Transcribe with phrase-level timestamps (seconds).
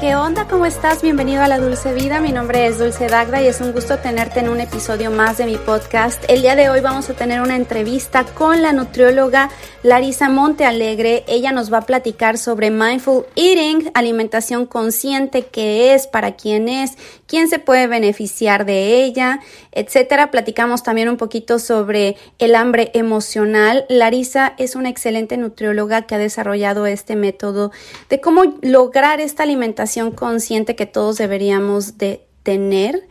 [0.00, 0.46] ¿Qué onda?
[0.46, 1.02] ¿Cómo estás?
[1.02, 2.20] Bienvenido a La Dulce Vida.
[2.20, 5.46] Mi nombre es Dulce Dagda y es un gusto tenerte en un episodio más de
[5.46, 6.22] mi podcast.
[6.28, 9.50] El día de hoy vamos a tener una entrevista con la nutrióloga
[9.82, 11.24] Larisa Montealegre.
[11.26, 16.92] Ella nos va a platicar sobre mindful eating, alimentación consciente, qué es, para quién es,
[17.28, 20.32] quién se puede beneficiar de ella, etcétera.
[20.32, 23.84] Platicamos también un poquito sobre el hambre emocional.
[23.88, 27.70] Larisa es una excelente nutrióloga que ha desarrollado este método
[28.08, 33.06] de cómo lograr esta alimentación consciente que todos deberíamos de tener.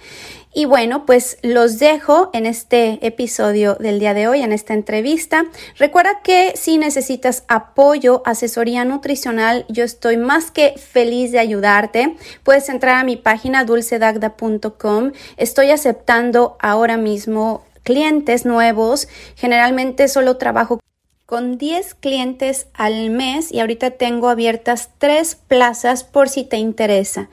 [0.57, 5.45] Y bueno, pues los dejo en este episodio del día de hoy, en esta entrevista.
[5.77, 12.17] Recuerda que si necesitas apoyo, asesoría nutricional, yo estoy más que feliz de ayudarte.
[12.41, 15.11] Puedes entrar a mi página dulcedagda.com.
[15.38, 19.08] Estoy aceptando ahora mismo clientes nuevos.
[19.35, 20.80] Generalmente solo trabajo
[21.28, 27.30] con 10 clientes al mes y ahorita tengo abiertas 3 plazas por si te interesa.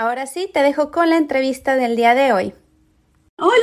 [0.00, 2.54] Ahora sí, te dejo con la entrevista del día de hoy.
[3.36, 3.56] Hola.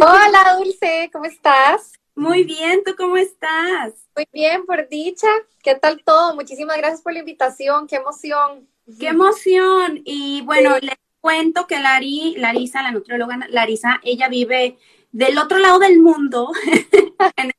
[0.00, 1.92] Hola, Dulce, ¿cómo estás?
[2.14, 3.92] Muy bien, ¿tú cómo estás?
[4.16, 5.28] Muy bien, por dicha.
[5.62, 6.34] ¿Qué tal todo?
[6.34, 8.66] Muchísimas gracias por la invitación, qué emoción.
[8.98, 10.00] Qué emoción.
[10.06, 14.78] Y bueno, les cuento que Lari, Larisa, la nutrióloga Larisa, ella vive
[15.12, 16.50] del otro lado del mundo,
[17.36, 17.52] en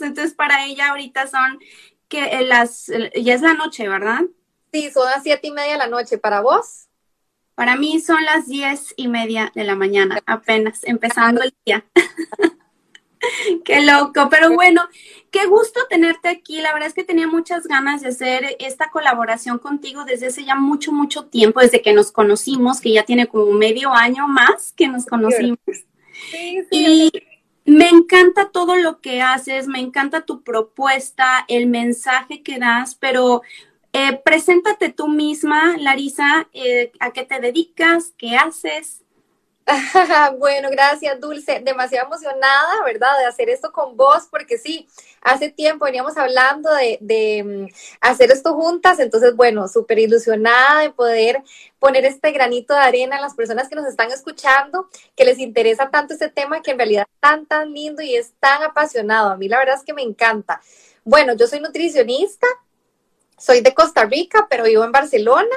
[0.00, 1.60] entonces para ella ahorita son
[2.08, 4.22] que eh, las, ya es la noche, ¿verdad?
[4.72, 6.18] Sí, son las siete y media de la noche.
[6.18, 6.86] ¿Para vos?
[7.56, 11.86] Para mí son las diez y media de la mañana, apenas empezando el día.
[13.64, 14.82] qué loco, pero bueno,
[15.30, 16.60] qué gusto tenerte aquí.
[16.60, 20.54] La verdad es que tenía muchas ganas de hacer esta colaboración contigo desde hace ya
[20.54, 24.88] mucho, mucho tiempo, desde que nos conocimos, que ya tiene como medio año más que
[24.88, 25.58] nos conocimos.
[26.30, 27.10] Sí, sí.
[27.64, 32.96] Y me encanta todo lo que haces, me encanta tu propuesta, el mensaje que das,
[32.96, 33.40] pero
[33.98, 39.00] eh, preséntate tú misma, Larisa, eh, a qué te dedicas, qué haces.
[40.38, 41.60] bueno, gracias, Dulce.
[41.60, 43.18] Demasiado emocionada, ¿verdad?
[43.20, 44.86] De hacer esto con vos, porque sí,
[45.22, 46.68] hace tiempo veníamos hablando
[47.00, 51.42] de, mm, hacer esto juntas, entonces, bueno, súper ilusionada de poder
[51.78, 55.88] poner este granito de arena a las personas que nos están escuchando, que les interesa
[55.90, 59.30] tanto este tema, que en realidad es tan, tan lindo y es tan apasionado.
[59.30, 60.60] A mí la verdad es que me encanta.
[61.02, 62.46] Bueno, yo soy nutricionista,
[63.38, 65.56] soy de Costa Rica, pero vivo en Barcelona.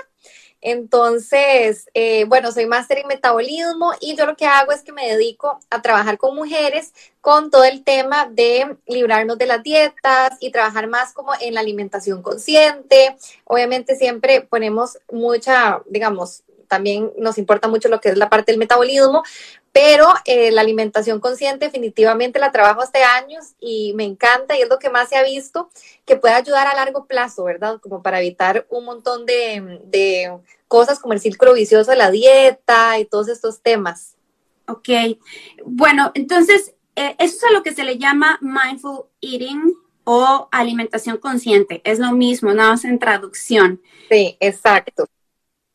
[0.62, 5.08] Entonces, eh, bueno, soy máster en metabolismo y yo lo que hago es que me
[5.08, 10.52] dedico a trabajar con mujeres con todo el tema de librarnos de las dietas y
[10.52, 13.16] trabajar más como en la alimentación consciente.
[13.46, 18.60] Obviamente siempre ponemos mucha, digamos, también nos importa mucho lo que es la parte del
[18.60, 19.24] metabolismo,
[19.74, 24.70] pero eh, la alimentación consciente definitivamente la trabajo hace años y me encanta y es
[24.70, 25.70] lo que más se ha visto
[26.06, 27.80] que puede ayudar a largo plazo, ¿verdad?
[27.82, 30.32] Como para evitar un montón de,
[30.68, 34.16] cosas como el círculo vicioso de la dieta y todos estos temas.
[34.68, 34.90] Ok,
[35.66, 41.18] bueno, entonces eh, eso es a lo que se le llama mindful eating o alimentación
[41.18, 41.82] consciente.
[41.84, 43.82] Es lo mismo, nada más en traducción.
[44.10, 45.08] Sí, exacto.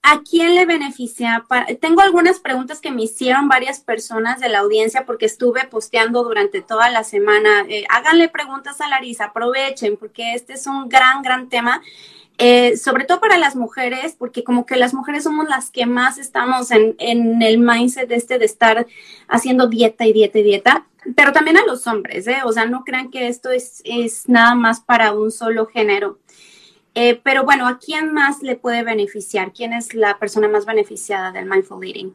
[0.06, 1.46] ¿A quién le beneficia?
[1.80, 6.60] Tengo algunas preguntas que me hicieron varias personas de la audiencia porque estuve posteando durante
[6.60, 7.64] toda la semana.
[7.70, 11.80] Eh, háganle preguntas a Larisa, aprovechen porque este es un gran, gran tema.
[12.36, 16.18] Eh, sobre todo para las mujeres, porque como que las mujeres somos las que más
[16.18, 18.86] estamos en, el mindset este de estar
[19.28, 20.86] haciendo dieta y dieta y dieta,
[21.16, 22.38] pero también a los hombres, ¿eh?
[22.44, 26.18] O sea, no crean que esto es, es nada más para un solo género.
[26.94, 29.52] Eh, pero bueno, ¿a quién más le puede beneficiar?
[29.52, 32.14] ¿Quién es la persona más beneficiada del mindful eating?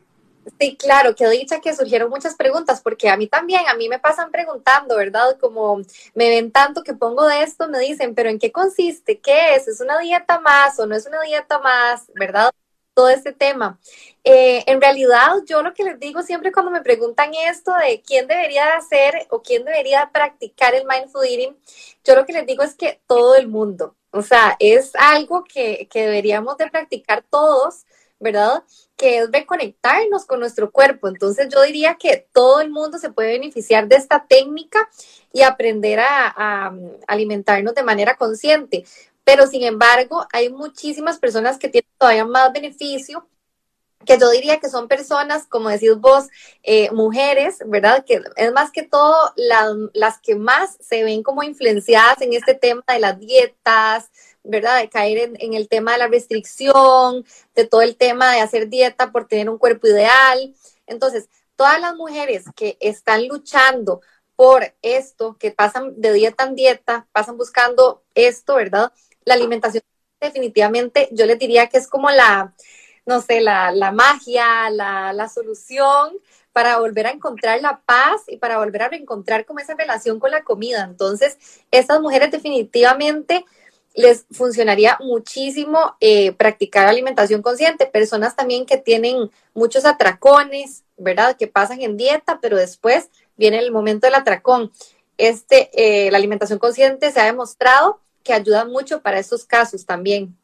[0.60, 4.00] Sí, claro, que dicha que surgieron muchas preguntas, porque a mí también, a mí me
[4.00, 5.38] pasan preguntando, ¿verdad?
[5.40, 5.78] Como
[6.14, 9.20] me ven tanto que pongo de esto, me dicen, pero ¿en qué consiste?
[9.20, 9.68] ¿Qué es?
[9.68, 12.12] ¿Es una dieta más o no es una dieta más?
[12.16, 12.52] ¿Verdad?
[12.94, 13.80] Todo este tema.
[14.24, 18.28] Eh, en realidad, yo lo que les digo siempre cuando me preguntan esto de quién
[18.28, 21.58] debería hacer o quién debería practicar el mindful eating,
[22.04, 25.88] yo lo que les digo es que todo el mundo, o sea, es algo que,
[25.94, 27.86] deberíamos de practicar todos,
[28.20, 28.64] ¿verdad?
[28.98, 31.08] Que es reconectarnos con nuestro cuerpo.
[31.08, 34.90] Entonces yo diría que todo el mundo se puede beneficiar de esta técnica
[35.32, 36.74] y aprender a,
[37.08, 38.84] alimentarnos de manera consciente.
[39.24, 43.28] Pero sin embargo, hay muchísimas personas que tienen todavía más beneficio
[44.06, 46.28] que yo diría que son personas, como decís vos,
[46.64, 48.06] eh, mujeres, ¿verdad?
[48.06, 52.84] Que es más que todo las que más se ven como influenciadas en este tema
[52.88, 54.10] de las dietas,
[54.44, 54.80] ¿verdad?
[54.80, 57.26] De caer en, el tema de la restricción,
[57.56, 60.56] de todo el tema de hacer dieta por tener un cuerpo ideal.
[60.88, 64.02] Entonces, todas las mujeres que están luchando
[64.36, 68.94] por esto, que pasan de dieta en dieta, pasan buscando esto, ¿verdad?
[69.26, 69.84] La alimentación
[70.22, 72.54] definitivamente, yo les diría que es como la,
[73.10, 76.14] no sé, la, magia, la, la, solución
[76.54, 80.30] para volver a encontrar la paz y para volver a reencontrar como esa relación con
[80.30, 80.84] la comida.
[80.84, 81.38] Entonces,
[81.72, 83.46] estas mujeres definitivamente
[83.96, 87.88] les funcionaría muchísimo eh, practicar alimentación consciente.
[87.88, 91.36] Personas también que tienen muchos atracones, ¿verdad?
[91.36, 94.72] Que pasan en dieta, pero después viene el momento del atracón.
[95.18, 100.39] Este, eh, la alimentación consciente se ha demostrado que ayuda mucho para estos casos también.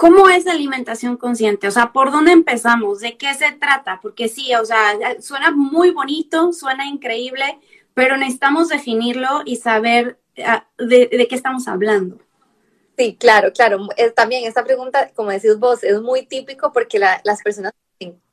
[0.00, 1.68] ¿Cómo es la alimentación consciente?
[1.68, 3.00] O sea, ¿por dónde empezamos?
[3.00, 4.00] ¿De qué se trata?
[4.00, 7.58] Porque sí, o sea, suena muy bonito, suena increíble,
[7.92, 12.18] pero necesitamos definirlo y saber ah, de qué estamos hablando.
[12.96, 13.88] Sí, claro, claro.
[14.16, 17.74] también esta pregunta, como decís vos, es muy típico porque las personas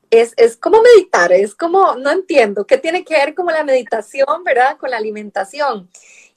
[0.10, 4.42] es, es como meditar, es como, no entiendo, ¿qué tiene que ver como la meditación,
[4.46, 4.78] verdad?
[4.78, 5.90] Con la alimentación.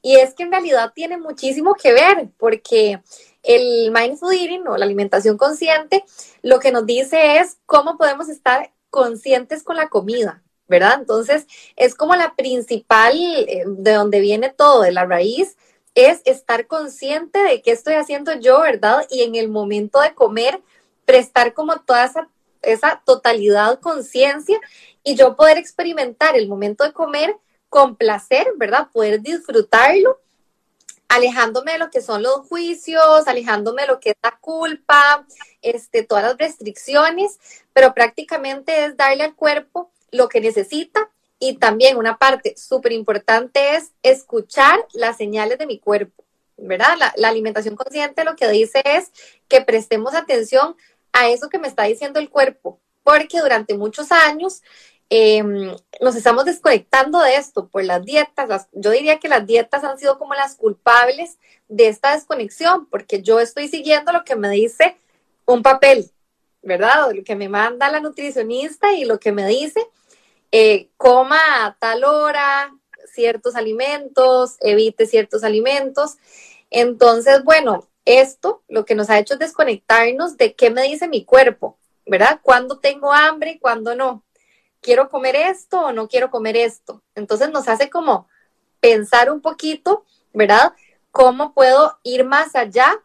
[0.02, 3.00] Y es que en realidad tiene muchísimo que ver porque
[3.42, 6.04] el mindful eating o la alimentación consciente
[6.42, 10.98] lo que nos dice es cómo podemos estar conscientes con la comida, ¿verdad?
[10.98, 15.56] Entonces, es como la principal, eh, de donde viene todo, de la raíz
[15.94, 19.06] es estar consciente de qué estoy haciendo yo, ¿verdad?
[19.10, 20.60] Y en el momento de comer,
[21.04, 22.28] prestar como toda esa,
[22.62, 24.60] esa totalidad conciencia
[25.02, 27.36] y yo poder experimentar el momento de comer
[27.70, 28.88] con placer, ¿verdad?
[28.92, 30.20] Poder disfrutarlo,
[31.08, 35.26] alejándome de lo que son los juicios, alejándome de lo que es la culpa,
[35.62, 37.38] este, todas las restricciones,
[37.72, 43.74] pero prácticamente es darle al cuerpo lo que necesita y también una parte súper importante
[43.74, 46.22] es escuchar las señales de mi cuerpo,
[46.58, 46.98] ¿verdad?
[47.16, 49.10] La, alimentación consciente lo que dice es
[49.48, 50.76] que prestemos atención
[51.12, 54.62] a eso que me está diciendo el cuerpo, porque durante muchos años
[55.10, 58.68] em, nos estamos desconectando de esto por las dietas.
[58.72, 63.40] yo diría que las dietas han sido como las culpables de esta desconexión, porque yo
[63.40, 64.96] estoy siguiendo lo que me dice
[65.46, 66.10] un papel,
[66.62, 67.12] ¿verdad?
[67.12, 69.86] Lo que me manda la nutricionista y lo que me dice
[70.52, 72.74] eh, coma a tal hora
[73.12, 76.16] ciertos alimentos, evite ciertos alimentos.
[76.70, 81.24] Entonces, bueno, esto lo que nos ha hecho es desconectarnos de qué me dice mi
[81.24, 82.40] cuerpo, ¿verdad?
[82.42, 84.24] ¿Cuándo tengo hambre y cuándo no?
[84.80, 87.02] ¿Quiero comer esto o no quiero comer esto?
[87.14, 88.28] Entonces nos hace como
[88.80, 90.72] pensar un poquito, ¿verdad?
[91.10, 92.98] ¿Cómo puedo ir más allá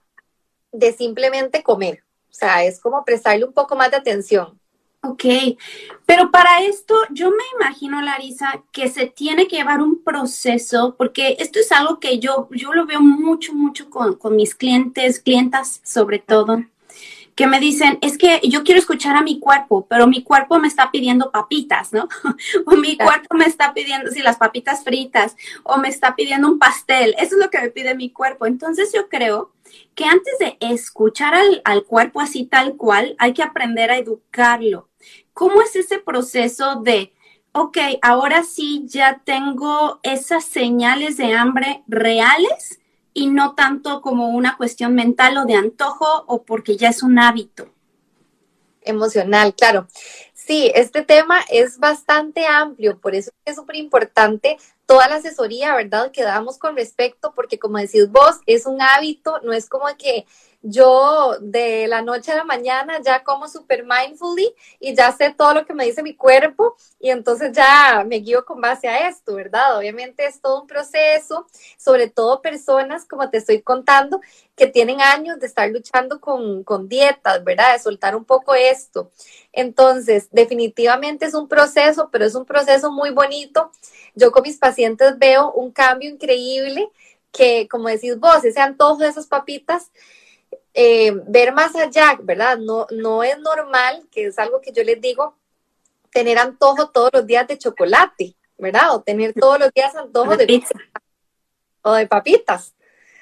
[0.71, 2.03] de simplemente comer?
[2.29, 4.59] O sea, es como prestarle un poco más de atención.
[5.01, 5.23] Ok,
[6.07, 11.35] pero para esto yo me imagino, Larisa, que se tiene que llevar un proceso, porque
[11.39, 15.79] esto es algo que yo, yo lo veo mucho, mucho con, con mis clientes, clientas
[15.83, 16.63] sobre todo,
[17.35, 20.69] que me dicen, es que yo quiero escuchar a mi cuerpo, pero mi cuerpo me
[20.69, 22.07] está pidiendo papitas, ¿no?
[22.65, 26.59] o mi cuerpo me está pidiendo, sí, las papitas fritas, o me está pidiendo un
[26.59, 28.45] pastel, eso es lo que me pide mi cuerpo.
[28.45, 29.51] Entonces yo creo
[29.95, 34.89] que antes de escuchar al, al cuerpo así tal cual, hay que aprender a educarlo
[35.33, 37.13] ¿Cómo es ese proceso de,
[37.51, 42.79] ok, ahora sí ya tengo esas señales de hambre reales
[43.15, 47.17] y no tanto como una cuestión mental o de antojo o porque ya es un
[47.17, 47.69] hábito?
[48.81, 49.87] Emocional, claro.
[50.33, 56.11] Sí, este tema es bastante amplio, por eso es súper importante toda la asesoría, ¿verdad?,
[56.11, 60.27] que damos con respecto, porque como decís vos, es un hábito, no es como que
[60.67, 65.53] yo de la noche a la mañana ya como super mindfully y ya sé todo
[65.53, 69.35] lo que me dice mi cuerpo y entonces ya me guío con base a esto,
[69.35, 69.77] ¿verdad?
[69.77, 71.45] Obviamente es todo un proceso,
[71.77, 74.21] sobre todo personas, como te estoy contando,
[74.55, 77.73] que tienen años de estar luchando con, con dietas, ¿verdad?
[77.73, 79.11] De soltar un poco esto.
[79.53, 83.71] Entonces, definitivamente es un proceso, pero es un proceso muy bonito.
[84.15, 86.89] Yo con mis pacientes veo un cambio increíble
[87.31, 89.91] que, como decís vos, ese antojo de esas papitas,
[90.73, 92.57] eh, ver más allá, ¿verdad?
[92.57, 95.35] No, no es normal, que es algo que yo les digo,
[96.11, 98.95] tener antojo todos los días de chocolate, ¿verdad?
[98.95, 100.75] O tener todos los días antojo de pizza
[101.81, 102.73] o de papitas.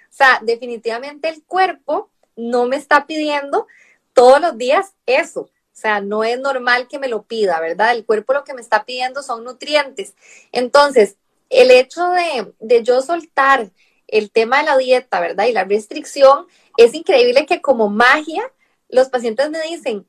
[0.10, 3.68] O sea, definitivamente el cuerpo no me está pidiendo
[4.14, 5.42] todos los días eso.
[5.42, 7.92] O sea, no es normal que me lo pida, ¿verdad?
[7.92, 10.16] El cuerpo lo que me está pidiendo son nutrientes.
[10.52, 11.18] Entonces,
[11.50, 13.72] el hecho de, de yo soltar
[14.08, 15.46] el tema de la dieta, ¿verdad?
[15.46, 16.46] Y la restricción,
[16.78, 18.44] es increíble que como magia
[18.90, 20.08] los pacientes me dicen,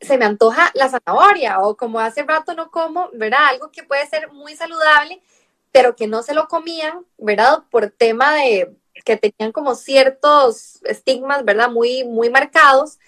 [0.00, 3.46] se me antoja la zanahoria o como hace rato no como, ¿verdad?
[3.50, 5.22] Algo que puede ser muy saludable,
[5.72, 7.62] pero que no se lo comían, ¿verdad?
[7.70, 8.74] Por tema de
[9.04, 11.70] que tenían como ciertos estigmas, ¿verdad?
[11.70, 12.98] Muy, muy marcados.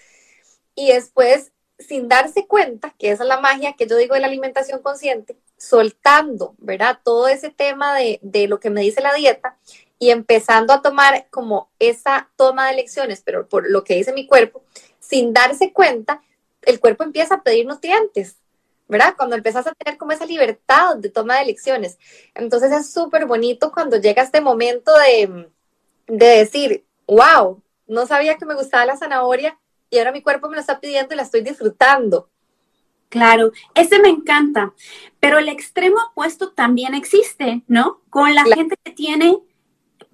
[0.75, 4.27] Y después, sin darse cuenta, que esa es la magia que yo digo de la
[4.27, 6.99] alimentación consciente, soltando, ¿verdad?
[7.03, 9.57] Todo ese tema de, de lo que me dice la dieta
[9.99, 14.25] y empezando a tomar como esa toma de lecciones, pero por lo que dice mi
[14.25, 14.63] cuerpo,
[14.99, 16.21] sin darse cuenta,
[16.61, 18.37] el cuerpo empieza a pedir nutrientes,
[18.87, 19.13] ¿verdad?
[19.17, 21.99] Cuando empiezas a tener como esa libertad de toma de elecciones.
[22.33, 25.49] Entonces es súper bonito cuando llega este momento de,
[26.07, 30.55] de decir, wow, no sabía que me gustaba la zanahoria y ahora mi cuerpo me
[30.55, 32.29] lo está pidiendo y la estoy disfrutando.
[33.09, 34.73] Claro, ese me encanta,
[35.19, 38.01] pero el extremo opuesto también existe, ¿no?
[38.11, 39.39] Con la gente que tiene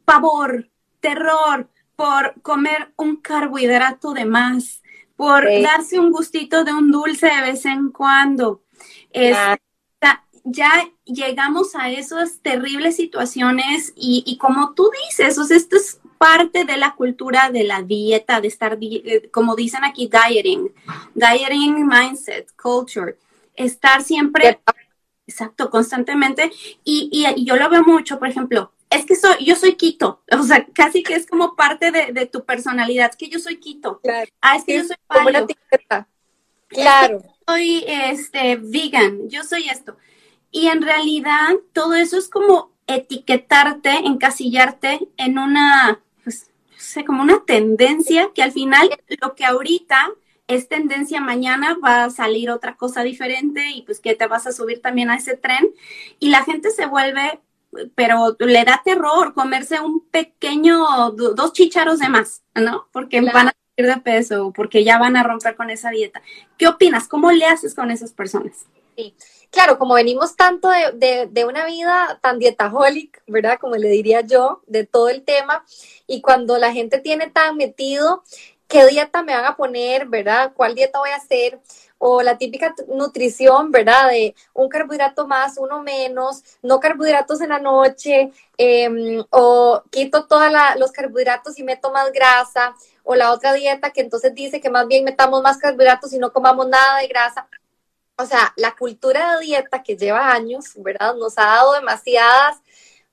[0.05, 0.69] pavor,
[0.99, 4.81] terror por comer un carbohidrato de más,
[5.15, 8.61] por darse un gustito de un dulce de vez en cuando.
[10.47, 16.95] ya llegamos a esas terribles situaciones y, como tú dices, esto es parte de la
[16.95, 20.69] cultura de la dieta, de estar, eh, como dicen aquí, dieting,
[21.13, 23.17] dieting mindset, culture,
[23.55, 24.59] estar siempre,
[25.27, 26.51] exacto, constantemente.
[26.83, 30.43] Y, y, yo lo veo mucho, por ejemplo, es que soy, yo soy Quito, o
[30.43, 33.99] sea, casi que es como parte de, tu personalidad, es que yo soy Quito.
[34.01, 34.29] Claro.
[34.41, 35.45] Ah, es que yo soy como una
[36.67, 37.21] Claro.
[37.47, 39.97] soy este vegan, yo soy esto.
[40.51, 47.21] Y en realidad todo eso es como etiquetarte, encasillarte en una, pues, no sé, como
[47.21, 48.89] una tendencia que al final
[49.21, 50.11] lo que ahorita
[50.47, 54.51] es tendencia, mañana va a salir otra cosa diferente y pues que te vas a
[54.51, 55.73] subir también a ese tren
[56.19, 57.39] y la gente se vuelve
[57.95, 62.87] pero le da terror comerse un pequeño, dos chícharos de más, ¿no?
[62.91, 66.21] Porque van a subir de peso, porque ya van a romper con esa dieta.
[66.57, 67.07] ¿Qué opinas?
[67.07, 68.65] ¿Cómo le haces con esas personas?
[68.95, 69.13] Sí,
[69.51, 73.59] claro, como venimos tanto de, de, una vida tan dietaholic, ¿verdad?
[73.59, 75.65] Como le diría yo, de todo el tema,
[76.07, 78.23] y cuando la gente tiene tan metido,
[78.67, 80.53] ¿qué dieta me van a poner, ¿verdad?
[80.55, 81.59] ¿Cuál dieta voy a hacer?
[82.07, 84.09] O la típica nutrición, ¿verdad?
[84.09, 90.51] De un carbohidrato más, uno menos, no carbohidratos en la noche, em, o quito todos
[90.77, 94.85] los carbohidratos y meto más grasa, o la otra dieta que entonces dice que más
[94.85, 97.47] bien metamos más carbohidratos y no comamos nada de grasa.
[98.17, 101.15] O sea, la cultura de dieta que lleva años, ¿verdad?
[101.15, 102.57] Nos ha dado demasiadas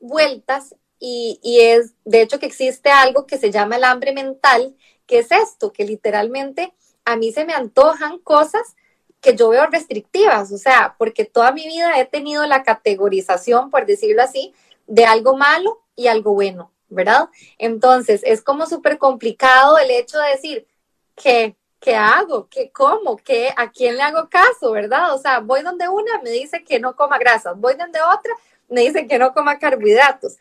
[0.00, 4.76] vueltas y, y es, de hecho, que existe algo que se llama el hambre mental,
[5.06, 6.74] que es esto, que literalmente
[7.06, 8.76] a mí se me antojan cosas
[9.22, 13.86] que yo veo restrictivas, o sea, porque toda mi vida he tenido la categorización, por
[13.86, 14.52] decirlo así,
[14.88, 17.28] de algo malo y algo bueno, ¿verdad?
[17.56, 20.66] Entonces, es como súper complicado el hecho de decir,
[21.14, 22.48] ¿qué, ¿qué hago?
[22.50, 23.16] ¿Qué como?
[23.16, 25.14] ¿Qué, ¿A quién le hago caso, verdad?
[25.14, 28.34] O sea, voy donde una, me dice que no coma grasas, voy donde otra,
[28.68, 30.36] me dice que no coma carbohidratos.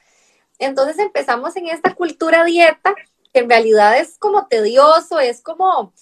[0.58, 2.96] Entonces empezamos en esta cultura dieta,
[3.32, 5.94] que en realidad es como tedioso, es como,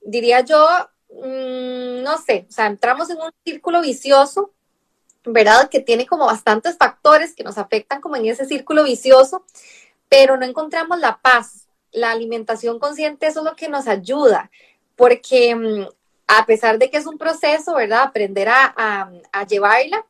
[0.00, 0.66] diría yo,
[1.10, 4.52] mm, no sé, o sea, entramos en un círculo vicioso,
[5.24, 5.68] ¿verdad?
[5.68, 9.44] Que tiene como bastantes factores que nos afectan como en ese círculo vicioso,
[10.08, 11.66] pero no encontramos la paz.
[11.90, 14.50] La alimentación consciente, eso es lo que nos ayuda,
[14.94, 15.86] porque mm,
[16.28, 18.02] a pesar de que es un proceso, ¿verdad?
[18.02, 20.06] Aprender a, a, llevarla,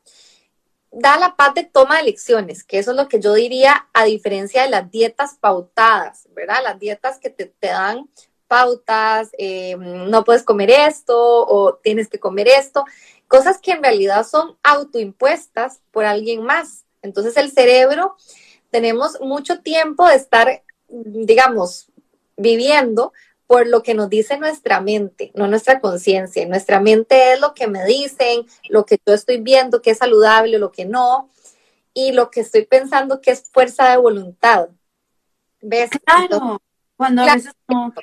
[0.91, 4.03] da la paz de toma de elecciones, que eso es lo que yo diría a
[4.03, 6.61] diferencia de las dietas pautadas, ¿verdad?
[6.61, 8.09] Las dietas que te, te dan
[8.49, 12.83] pautas, eh, no puedes comer esto o tienes que comer esto,
[13.29, 16.83] cosas que en realidad son autoimpuestas por alguien más.
[17.01, 18.17] Entonces el cerebro,
[18.71, 21.87] tenemos mucho tiempo de estar, digamos,
[22.35, 23.13] viviendo
[23.47, 26.45] por lo que nos dice nuestra mente, no nuestra conciencia.
[26.47, 30.59] Nuestra mente es lo que me dicen, lo que yo estoy viendo que es saludable,
[30.59, 31.29] lo que no,
[31.93, 34.69] y lo que estoy pensando que es fuerza de voluntad.
[35.61, 35.89] ¿Ves?
[36.05, 36.61] Claro,
[36.95, 37.93] cuando a veces no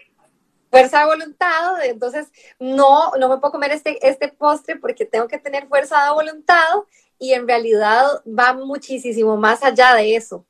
[0.70, 5.38] fuerza de voluntad, entonces no, no me puedo comer este, este postre porque tengo que
[5.38, 6.84] tener fuerza de voluntad
[7.18, 10.44] y en realidad va muchísimo más allá de eso.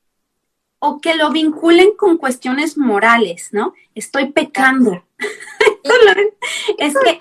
[0.79, 3.73] O que lo vinculen con cuestiones morales, ¿no?
[3.95, 5.03] Estoy pecando.
[6.77, 7.19] es que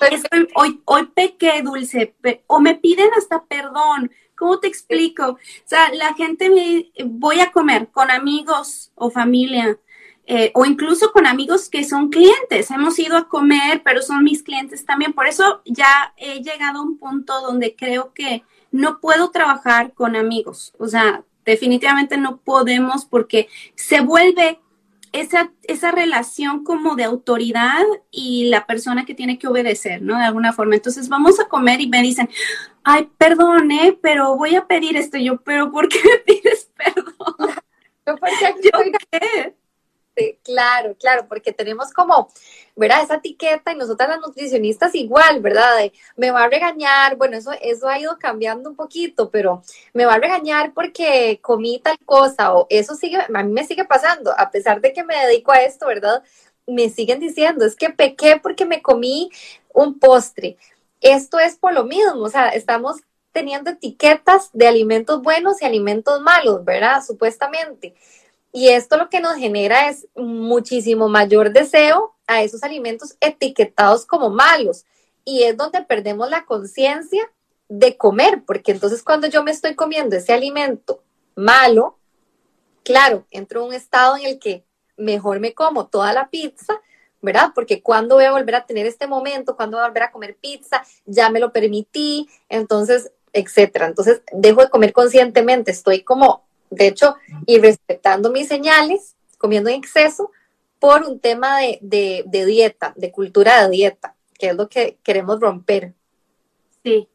[0.55, 2.15] hoy, hoy pequé dulce,
[2.47, 4.11] o me piden hasta perdón.
[4.37, 5.31] ¿Cómo te explico?
[5.31, 9.79] O sea, la gente me voy a comer con amigos o familia
[10.27, 12.71] eh, o incluso con amigos que son clientes.
[12.71, 15.13] Hemos ido a comer, pero son mis clientes también.
[15.13, 18.43] Por eso ya he llegado a un punto donde creo que
[18.73, 20.75] no puedo trabajar con amigos.
[20.79, 24.59] O sea, definitivamente no podemos porque se vuelve
[25.13, 30.19] esa, esa relación como de autoridad y la persona que tiene que obedecer, ¿no?
[30.19, 30.75] De alguna forma.
[30.75, 32.29] Entonces vamos a comer y me dicen,
[32.83, 35.19] ay, perdone, pero voy a pedir esto.
[35.19, 37.55] Yo, pero ¿por qué me pides perdón?
[38.63, 38.73] ¿Yo
[39.11, 39.55] qué?
[40.43, 42.31] Claro, claro, porque tenemos como,
[42.75, 43.03] ¿verdad?
[43.03, 45.91] Esa etiqueta y nosotras las nutricionistas igual, ¿verdad?
[46.17, 50.15] me va a regañar, bueno, eso, eso ha ido cambiando un poquito, pero me va
[50.15, 54.51] a regañar porque comí tal cosa o eso sigue, a mí me sigue pasando, a
[54.51, 56.23] pesar de que me dedico a esto, ¿verdad?
[56.67, 59.31] Me siguen diciendo, es que pequé porque me comí
[59.73, 60.57] un postre.
[61.01, 62.97] Esto es por lo mismo, o sea, estamos
[63.37, 67.03] teniendo etiquetas de alimentos buenos y alimentos malos, ¿verdad?
[67.07, 67.95] Supuestamente.
[68.53, 74.31] Y esto lo que nos genera es muchísimo mayor deseo a esos alimentos etiquetados como
[74.31, 74.85] malos.
[75.25, 77.31] Y es donde perdemos la conciencia
[77.69, 81.03] de comer, porque entonces cuando yo me estoy comiendo ese alimento
[81.35, 81.99] malo,
[82.85, 84.65] claro, entro en un estado en el que
[84.97, 86.81] mejor me como toda la pizza,
[87.21, 87.51] ¿verdad?
[87.55, 90.37] Porque cuando voy a volver a tener este momento, cuando voy a volver a comer
[90.41, 93.87] pizza, ya me lo permití, entonces, etcétera.
[93.87, 99.77] Entonces, dejo de comer conscientemente, estoy como de hecho, y respetando mis señales, comiendo en
[99.77, 100.31] exceso,
[100.79, 105.95] por un tema de, dieta, de cultura de dieta, que es lo que queremos romper.
[106.85, 107.09] Sí,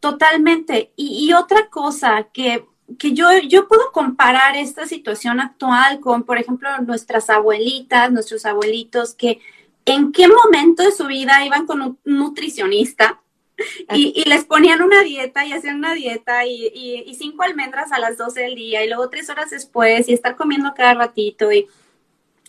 [0.00, 0.92] totalmente.
[0.96, 2.66] Y, otra cosa que,
[2.98, 9.14] que yo, yo puedo comparar esta situación actual con, por ejemplo, nuestras abuelitas, nuestros abuelitos,
[9.14, 9.40] que
[9.84, 13.20] en qué momento de su vida iban con un nutricionista
[13.94, 18.40] y, les ponían una dieta y hacían una dieta y, cinco almendras a las 12
[18.40, 21.66] del día y luego tres horas después y estar comiendo cada ratito y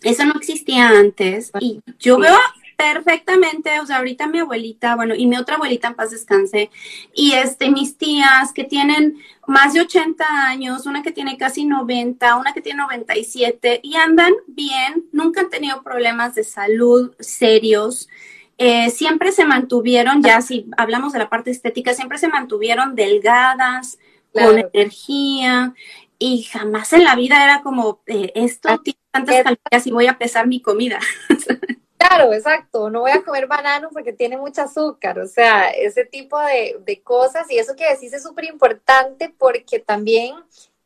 [0.02, 1.50] eso no existía antes.
[1.60, 2.36] Y yo veo
[2.78, 6.70] perfectamente, o sea, ahorita mi abuelita, bueno, y mi otra abuelita en paz descanse,
[7.12, 12.36] y este, mis tías que tienen más de 80 años, una que tiene casi 90,
[12.36, 18.08] una que tiene 97, y andan bien, nunca han tenido problemas de salud serios,
[18.58, 23.98] eh, siempre se mantuvieron, ya si hablamos de la parte estética, siempre se mantuvieron delgadas,
[24.32, 25.74] con energía,
[26.18, 30.06] y jamás en la vida era como, eh, esto ah, tiene tantas calorías y voy
[30.06, 30.98] a pesar mi comida.
[31.98, 32.90] Claro, exacto.
[32.90, 35.18] No voy a comer banano porque tiene mucho azúcar.
[35.18, 37.50] O sea, ese tipo de, de cosas.
[37.50, 40.36] Y eso que decís es súper importante porque también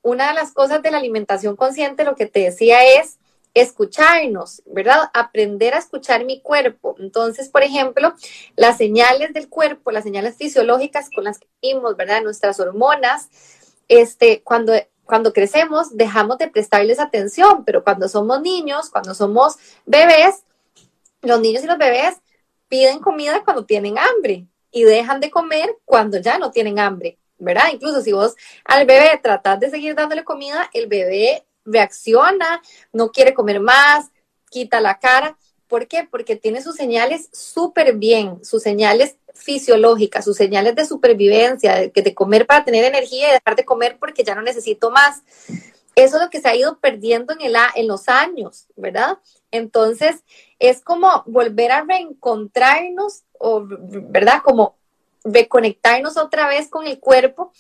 [0.00, 3.18] una de las cosas de la alimentación consciente, lo que te decía es
[3.54, 5.10] escucharnos, ¿verdad?
[5.12, 6.96] Aprender a escuchar mi cuerpo.
[6.98, 8.14] Entonces, por ejemplo,
[8.56, 12.22] las señales del cuerpo, las señales fisiológicas con las que vivimos, ¿verdad?
[12.22, 13.28] Nuestras hormonas,
[13.88, 14.72] este, cuando,
[15.04, 20.44] cuando crecemos dejamos de prestarles atención, pero cuando somos niños, cuando somos bebés,
[21.20, 22.16] los niños y los bebés
[22.68, 27.66] piden comida cuando tienen hambre y dejan de comer cuando ya no tienen hambre, ¿verdad?
[27.70, 28.34] Incluso si vos
[28.64, 34.10] al bebé tratás de seguir dándole comida, el bebé reacciona, no quiere comer más,
[34.50, 35.36] quita la cara.
[35.68, 36.06] ¿Por qué?
[36.10, 42.14] Porque tiene sus señales súper bien, sus señales fisiológicas, sus señales de supervivencia, de, de
[42.14, 45.22] comer para tener energía y dejar de comer porque ya no necesito más.
[45.94, 49.18] Eso es lo que se ha ido perdiendo en, el, en los años, ¿verdad?
[49.50, 50.24] Entonces,
[50.58, 54.40] es como volver a reencontrarnos, o, ¿verdad?
[54.42, 54.76] Como
[55.24, 57.52] reconectarnos otra vez con el cuerpo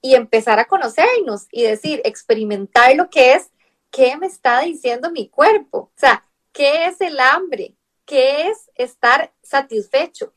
[0.00, 3.50] y empezar a conocernos y decir, experimentar lo que es,
[3.90, 5.78] ¿qué me está diciendo mi cuerpo?
[5.78, 7.74] O sea, ¿qué es el hambre?
[8.04, 10.32] ¿Qué es estar satisfecho?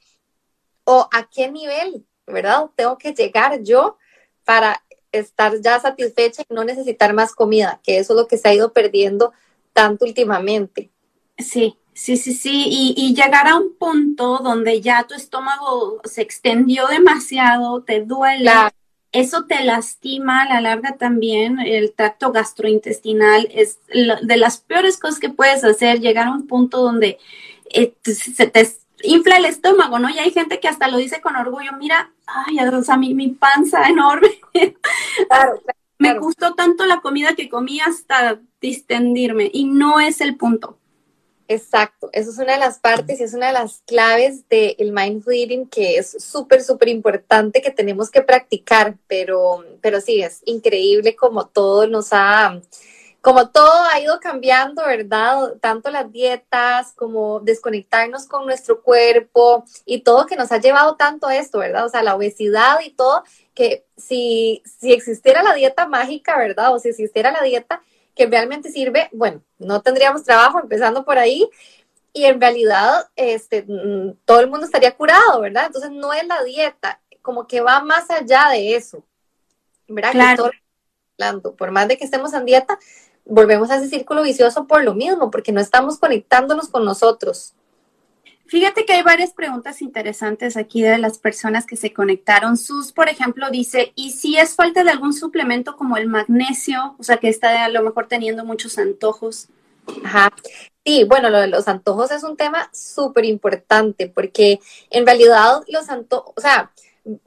[0.84, 2.70] ¿O a qué nivel, verdad?
[2.76, 3.98] Tengo que llegar yo
[4.44, 8.50] para estar ya satisfecha y no necesitar más comida, que eso es lo que se
[8.50, 9.34] ha ido perdiendo
[9.74, 10.90] tanto últimamente.
[11.38, 16.22] Sí, sí, sí, sí, y, y, llegar a un punto donde ya tu estómago se
[16.22, 18.50] extendió demasiado, te duele,
[19.12, 21.60] eso te lastima a la larga también.
[21.60, 26.82] El tracto gastrointestinal es de las peores cosas que puedes hacer, llegar a un punto
[26.82, 27.20] donde
[27.74, 28.70] eh, se te
[29.04, 30.10] infla el estómago, ¿no?
[30.10, 33.30] Y hay gente que hasta lo dice con orgullo, mira, ay, o sea, mi, mi
[33.30, 34.40] panza enorme.
[35.28, 35.62] Claro,
[35.98, 40.78] Me gustó tanto la comida que comí hasta distendirme y no es el punto.
[41.48, 44.94] Exacto, eso es una de las partes y es una de las claves del el
[44.94, 50.42] mindful eating que es súper, súper importante que tenemos que practicar, pero, pero sí, es
[50.46, 52.62] increíble como todo nos ha,
[53.22, 55.56] como todo ha ido cambiando, ¿verdad?
[55.62, 61.28] Tanto las dietas como desconectarnos con nuestro cuerpo y todo que nos ha llevado tanto
[61.28, 61.86] a esto, ¿verdad?
[61.86, 63.24] O sea, la obesidad y todo,
[63.54, 66.74] que si, si existiera la dieta mágica, ¿verdad?
[66.74, 67.82] O si existiera la dieta
[68.16, 71.50] que realmente sirve, bueno, no tendríamos trabajo empezando por ahí
[72.14, 75.68] y en realidad este, mm, todo el mundo estaría curado, ¿verdad?
[75.68, 79.04] Entonces no es la dieta, como que va más allá de eso,
[79.88, 80.12] ¿verdad?
[80.12, 80.52] Claro.
[81.56, 82.80] por más de que estemos en dieta,
[83.26, 87.54] volvemos a ese círculo vicioso por lo mismo, porque no estamos conectándonos con nosotros.
[88.52, 92.58] Fíjate que hay varias preguntas interesantes aquí de las personas que se conectaron.
[92.58, 96.98] Sus, por ejemplo, dice, ¿y si es falta de algún suplemento como el magnesio?
[97.00, 99.48] O sea, que está a lo mejor teniendo muchos antojos.
[100.04, 100.34] Ajá.
[100.86, 104.60] Sí, bueno, lo de los antojos es un tema súper importante porque
[104.90, 106.74] en realidad los antojos, o sea,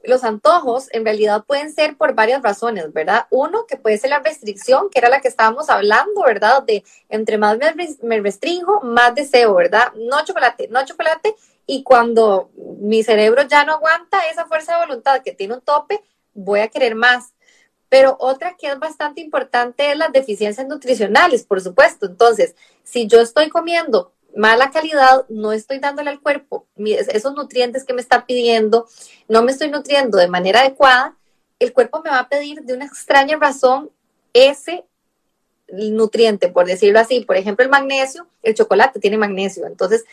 [0.03, 3.27] los antojos en realidad pueden ser por varias razones, ¿verdad?
[3.29, 6.63] Uno, que puede ser la restricción, que era la que estábamos hablando, ¿verdad?
[6.63, 7.57] De entre más
[8.01, 9.91] me, restringo, más deseo, ¿verdad?
[9.95, 11.35] No chocolate, no chocolate.
[11.67, 16.01] Y cuando mi cerebro ya no aguanta esa fuerza de voluntad que tiene un tope,
[16.33, 17.33] voy a querer más.
[17.89, 22.05] Pero otra que es bastante importante es las deficiencias nutricionales, por supuesto.
[22.05, 27.93] Entonces, si yo estoy comiendo mala calidad, no estoy dándole al cuerpo esos nutrientes que
[27.93, 28.87] me está pidiendo,
[29.27, 31.15] no me estoy nutriendo de manera adecuada,
[31.57, 33.89] el cuerpo me va a pedir de una extraña razón
[34.33, 34.85] ese
[35.69, 37.21] nutriente, por decirlo así.
[37.21, 39.65] Por ejemplo, el magnesio, el chocolate tiene magnesio.
[39.65, 40.03] Entonces,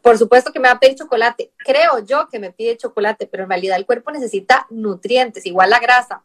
[0.00, 1.50] por supuesto que me va a pedir chocolate.
[1.58, 5.80] Creo yo que me pide chocolate, pero en realidad el cuerpo necesita nutrientes, igual la
[5.80, 6.22] grasa.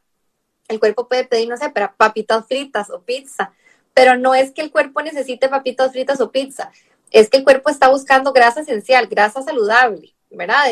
[0.68, 3.52] El cuerpo puede pedir, no sé, papitas fritas o pizza,
[3.94, 6.72] pero no es que el cuerpo necesite papitas fritas o pizza
[7.12, 10.66] es que el cuerpo está buscando grasa esencial, grasa saludable, ¿verdad?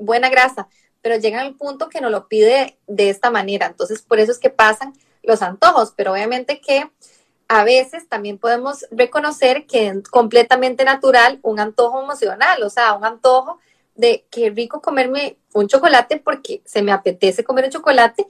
[0.00, 0.68] buena grasa,
[1.02, 3.66] pero llega al punto que no lo pide de esta manera.
[3.66, 6.90] Entonces, por eso es que pasan los antojos, pero obviamente que
[7.48, 13.04] a veces también podemos reconocer que es completamente natural un antojo emocional, o sea, un
[13.04, 13.58] antojo
[13.94, 18.26] de que rico comerme un chocolate porque se me apetece comer un chocolate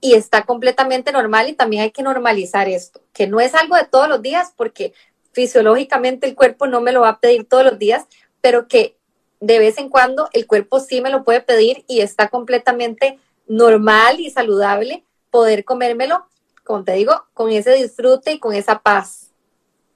[0.00, 3.84] y está completamente normal y también hay que normalizar esto, que no es algo de
[3.84, 4.94] todos los días porque
[5.32, 8.06] fisiológicamente el cuerpo no me lo va a pedir todos los días,
[8.40, 8.96] pero que
[9.40, 14.20] de vez en cuando el cuerpo sí me lo puede pedir y está completamente normal
[14.20, 16.26] y saludable poder comérmelo,
[16.64, 19.32] como te digo, con ese disfrute y con esa paz.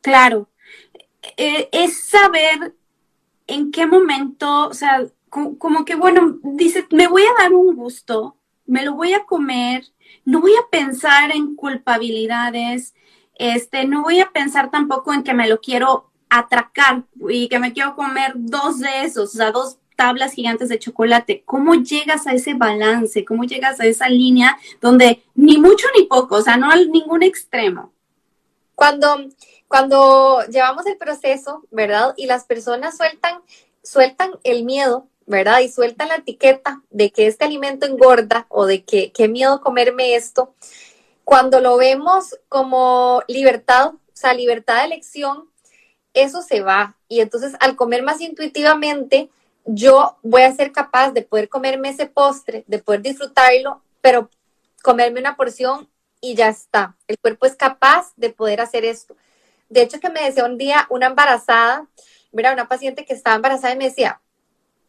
[0.01, 0.49] Claro,
[1.37, 2.75] eh, es saber
[3.47, 5.07] en qué momento, o sea,
[5.59, 9.85] como, que, bueno, dice, me voy a dar un gusto, me lo voy a comer,
[10.25, 12.95] no voy a pensar en culpabilidades,
[13.39, 17.73] este, no voy a pensar tampoco en que me lo quiero atracar y que me
[17.73, 21.43] quiero comer dos de esos, o sea, dos tablas gigantes de chocolate.
[21.45, 23.25] ¿Cómo llegas a ese balance?
[23.25, 27.23] ¿Cómo llegas a esa línea donde ni mucho ni poco, o sea, no a ningún
[27.23, 27.93] extremo?
[28.75, 29.29] Cuando,
[29.69, 32.13] cuando llevamos el proceso, ¿verdad?
[32.17, 33.41] Y las personas sueltan,
[33.83, 35.61] sueltan el miedo, ¿verdad?
[35.61, 40.15] Y sueltan la etiqueta de que este alimento engorda o de que qué miedo comerme
[40.15, 40.55] esto
[41.27, 45.51] cuando lo vemos como libertad, o sea, libertad de elección,
[46.15, 46.95] eso se va.
[47.09, 49.29] Y entonces al comer más intuitivamente,
[49.65, 54.31] yo voy a ser capaz de poder comerme ese postre, de poder disfrutarlo, pero
[54.85, 55.89] comerme una porción
[56.21, 56.95] y ya está.
[57.09, 59.17] El cuerpo es capaz de poder hacer esto.
[59.69, 61.89] De hecho, que me decía un día una embarazada,
[62.31, 64.21] mira, una paciente que estaba embarazada y me decía,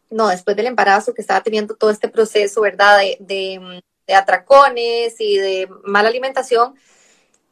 [0.08, 2.96] no, después del embarazo que estaba teniendo todo este proceso, ¿verdad?
[2.98, 3.82] de de
[4.14, 6.74] atracones y de mala alimentación.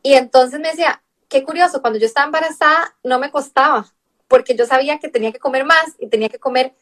[0.02, 3.92] Y entonces me decía, qué curioso, cuando yo estaba embarazada no me costaba,
[4.28, 6.74] porque yo sabía que tenía que comer más y tenía que comer,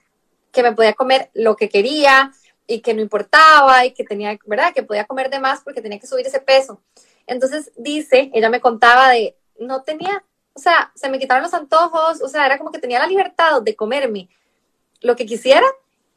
[0.52, 2.32] que me podía comer lo que quería
[2.66, 4.72] y que no importaba y que tenía, ¿verdad?
[4.72, 6.80] Que podía comer de más porque tenía que subir ese peso.
[7.26, 12.22] Entonces dice, ella me contaba de, no tenía, o sea, se me quitaron los antojos,
[12.22, 14.28] o sea, era como que tenía la libertad de comerme
[15.00, 15.66] lo que quisiera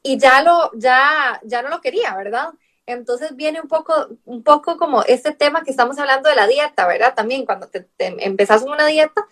[0.04, 2.50] y ya lo, ya, ya no lo quería, ¿verdad?
[2.88, 6.88] Entonces viene un poco, un poco como este tema que estamos hablando de la dieta,
[6.88, 7.14] ¿verdad?
[7.14, 9.28] También cuando te, empezás una dieta,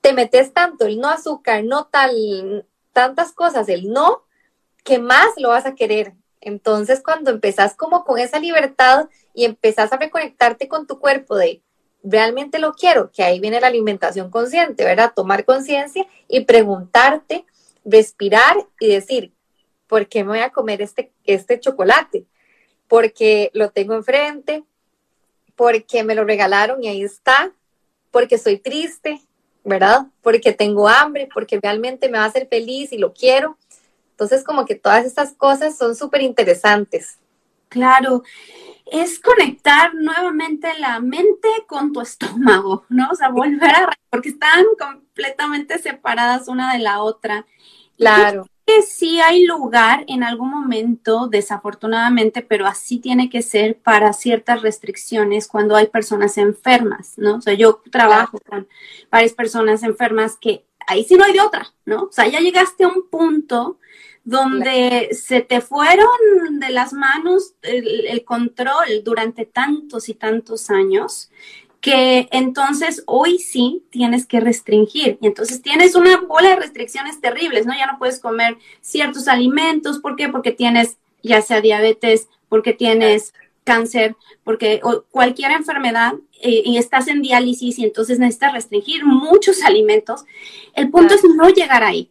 [0.00, 4.24] te metes tanto el no azúcar, no tal, tantas cosas, el no,
[4.82, 6.14] que más lo vas a querer.
[6.40, 11.62] Entonces cuando empezás como con esa libertad y empezás a reconectarte con tu cuerpo de
[12.02, 15.12] realmente lo quiero, que ahí viene la alimentación consciente, ¿verdad?
[15.14, 17.46] Tomar conciencia y preguntarte,
[17.84, 19.32] respirar y decir,
[19.86, 22.26] ¿por qué me voy a comer este, este chocolate?
[22.88, 24.64] Porque lo tengo enfrente,
[25.54, 27.52] porque me lo regalaron y ahí está,
[28.10, 29.20] porque soy triste,
[29.64, 30.06] ¿verdad?
[30.22, 33.56] Porque tengo hambre, porque realmente me va a hacer feliz y lo quiero.
[34.10, 37.18] Entonces, como que todas estas cosas son súper interesantes.
[37.68, 38.22] Claro,
[38.86, 43.08] es conectar nuevamente la mente con tu estómago, ¿no?
[43.10, 47.44] O sea, volver a, porque están completamente separadas una de la otra.
[47.98, 54.12] Claro que sí hay lugar en algún momento, desafortunadamente, pero así tiene que ser para
[54.12, 57.36] ciertas restricciones cuando hay personas enfermas, ¿no?
[57.36, 58.66] O sea, yo trabajo con
[59.10, 62.04] varias personas enfermas que ahí sí no hay de otra, ¿no?
[62.04, 63.78] O sea, ya llegaste a un punto
[64.24, 66.08] donde se te fueron
[66.58, 71.30] de las manos el, el control durante tantos y tantos años
[71.86, 75.18] que entonces hoy sí tienes que restringir.
[75.20, 77.78] Y entonces tienes una bola de restricciones terribles, ¿no?
[77.78, 80.00] Ya no puedes comer ciertos alimentos.
[80.00, 80.28] ¿Por qué?
[80.28, 87.06] Porque tienes ya sea diabetes, porque tienes cáncer, porque o cualquier enfermedad eh, y estás
[87.06, 90.24] en diálisis y entonces necesitas restringir muchos alimentos.
[90.74, 92.10] El punto es no llegar ahí.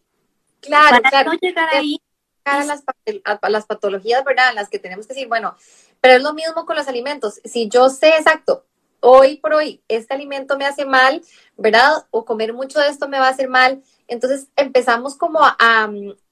[0.61, 1.33] Claro, claro.
[1.33, 1.99] no llegar ahí.
[2.45, 2.83] A las,
[3.23, 4.53] a las patologías, ¿verdad?
[4.53, 5.57] Las que tenemos que decir, bueno,
[5.99, 7.41] pero es lo mismo con los alimentos.
[7.43, 8.63] Si yo sé exacto,
[8.99, 11.21] hoy por hoy este alimento me hace mal,
[11.57, 12.05] ¿verdad?
[12.11, 13.83] O comer mucho de esto me va a hacer mal.
[14.07, 15.55] Entonces empezamos como a,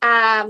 [0.01, 0.47] a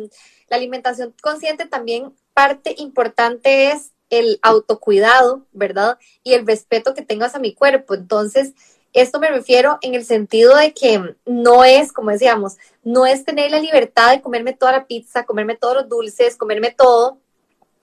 [0.49, 5.97] la alimentación consciente también parte importante es el autocuidado, ¿verdad?
[6.23, 7.95] Y el respeto que tengas a mi cuerpo.
[7.95, 8.53] Entonces,
[8.93, 13.49] esto me refiero en el sentido de que no es, como decíamos, no es tener
[13.49, 17.17] la libertad de comerme toda la pizza, comerme todos los dulces, comerme todo,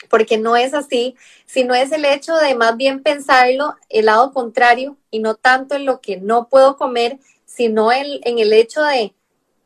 [0.09, 4.97] porque no es así, sino es el hecho de más bien pensarlo el lado contrario
[5.11, 9.15] y no tanto en lo que no puedo comer, sino en, en el hecho de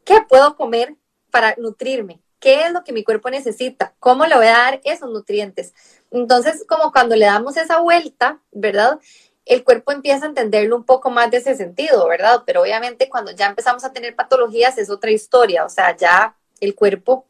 [0.05, 0.97] qué puedo comer
[1.31, 5.11] para nutrirme, qué es lo que mi cuerpo necesita, cómo le voy a dar esos
[5.11, 5.73] nutrientes.
[6.11, 9.01] Entonces, como cuando le damos esa vuelta, ¿verdad?
[9.45, 12.43] El cuerpo empieza a entenderlo un poco más de ese sentido, ¿verdad?
[12.47, 16.75] Pero obviamente cuando ya empezamos a tener patologías es otra historia, o sea, ya el
[16.75, 17.27] cuerpo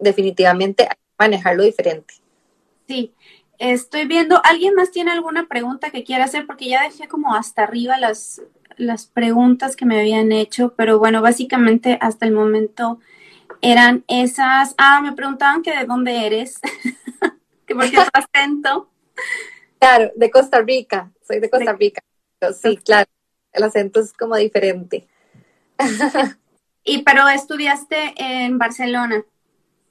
[0.00, 2.23] definitivamente hay que manejarlo diferente.
[2.86, 3.14] Sí,
[3.58, 6.46] estoy viendo, ¿alguien más tiene alguna pregunta que quiera hacer?
[6.46, 8.42] Porque ya dejé como hasta arriba las,
[8.76, 13.00] las preguntas que me habían hecho, pero bueno, básicamente hasta el momento
[13.60, 16.60] eran esas, ah, me preguntaban que de dónde eres,
[17.66, 18.90] que por qué tu acento.
[19.78, 22.02] Claro, de Costa Rica, soy de Costa Rica.
[22.60, 23.08] Sí, claro,
[23.52, 25.08] el acento es como diferente.
[26.84, 29.24] y pero estudiaste en Barcelona.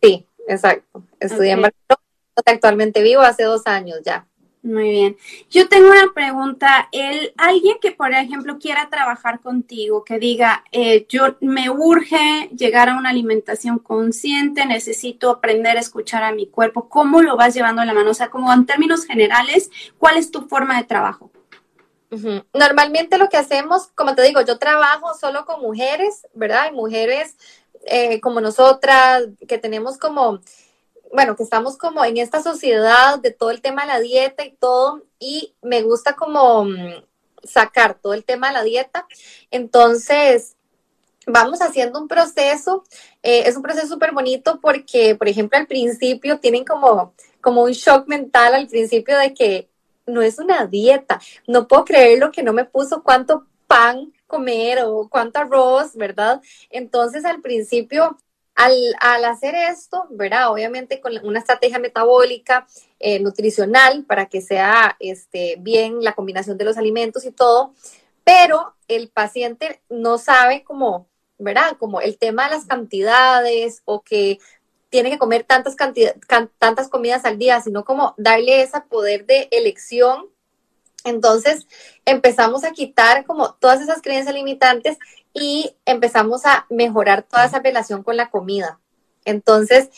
[0.02, 1.04] Sí, exacto.
[1.20, 2.03] Estudié en Barcelona,
[2.46, 4.26] actualmente vivo hace dos años ya.
[4.64, 5.18] Muy bien.
[5.50, 6.88] Yo tengo una pregunta.
[6.94, 12.88] El, alguien que, por ejemplo, quiera trabajar contigo, que diga, eh, yo me urge llegar
[12.88, 17.82] a una alimentación consciente, necesito aprender a escuchar a mi cuerpo, ¿cómo lo vas llevando
[17.82, 18.12] a la mano?
[18.12, 21.30] O sea, como en términos generales, ¿cuál es tu forma de trabajo?
[22.54, 26.70] Normalmente lo que hacemos, como te digo, yo trabajo solo con mujeres, ¿verdad?
[26.72, 27.36] Y mujeres
[27.86, 30.40] eh, como nosotras, que tenemos como
[31.14, 34.52] bueno, que estamos como en esta sociedad de todo el tema de la dieta y
[34.52, 37.04] todo, y me gusta como mm,
[37.44, 39.06] sacar todo el tema de la dieta.
[39.52, 40.58] Entonces,
[41.28, 42.84] vamos haciendo un proceso,
[43.22, 47.72] eh, es un proceso súper bonito porque, por ejemplo, al principio tienen como, como un
[47.72, 49.70] shock mental al principio de que
[50.08, 54.80] no es una dieta, no puedo creer lo que no me puso cuánto pan comer
[54.84, 56.42] o cuánto arroz, ¿verdad?
[56.72, 58.18] Entonces al principio
[58.56, 60.52] al, hacer esto, ¿verdad?
[60.52, 62.68] Obviamente con una estrategia metabólica,
[63.00, 67.74] eh, nutricional, para que sea este, bien la combinación de los alimentos y todo,
[68.24, 71.78] pero el paciente no sabe cómo, ¿verdad?
[71.78, 74.40] Como el tema de las cantidades o que
[74.90, 75.76] tiene que comer tantas,
[76.60, 80.30] tantas comidas al día, sino como darle ese poder de elección.
[81.04, 81.68] Entonces
[82.06, 84.98] empezamos a quitar como todas esas creencias limitantes
[85.34, 88.80] y empezamos a mejorar toda esa relación con la comida.
[89.26, 89.90] Entonces,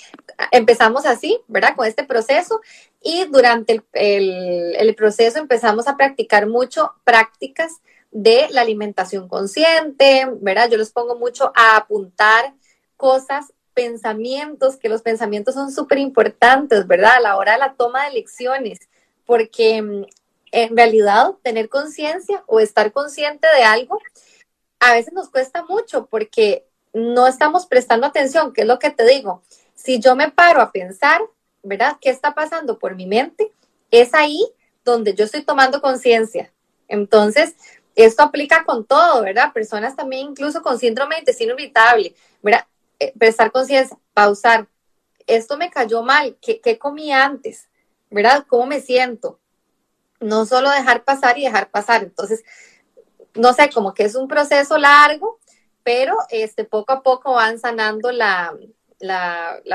[0.52, 1.76] empezamos así, ¿verdad?
[1.76, 2.62] Con este proceso
[3.02, 10.70] y durante el, proceso empezamos a practicar mucho prácticas de la alimentación consciente, ¿verdad?
[10.70, 12.54] Yo les pongo mucho a apuntar
[12.98, 17.16] cosas, pensamientos, que los pensamientos son súper importantes, ¿verdad?
[17.18, 18.80] A la hora de la toma de elecciones,
[19.26, 20.06] porque mm,
[20.52, 24.00] en realidad tener conciencia o estar consciente de algo
[24.80, 29.06] a veces nos cuesta mucho porque no estamos prestando atención, ¿qué es lo que te
[29.06, 29.42] digo?
[29.74, 31.22] Si yo me paro a pensar,
[31.64, 31.98] ¿verdad?
[32.00, 33.52] ¿Qué está pasando por mi mente?
[33.92, 34.40] Es ahí
[34.84, 36.54] donde yo estoy tomando conciencia.
[36.88, 37.56] Entonces,
[37.96, 39.54] esto aplica con todo, ¿verdad?
[39.54, 42.68] Personas también incluso con síndrome de intestino irritable, ¿verdad?
[43.00, 44.68] Eh, prestar conciencia, pausar.
[45.26, 47.68] Esto me cayó mal, ¿Qué, ¿qué comí antes?
[48.12, 48.46] ¿Verdad?
[48.48, 49.40] ¿Cómo me siento?
[50.20, 52.04] No solo dejar pasar y dejar pasar.
[52.04, 52.44] Entonces,
[53.36, 55.40] no sé, como que es un proceso largo,
[55.84, 58.54] pero este, poco a poco van sanando la,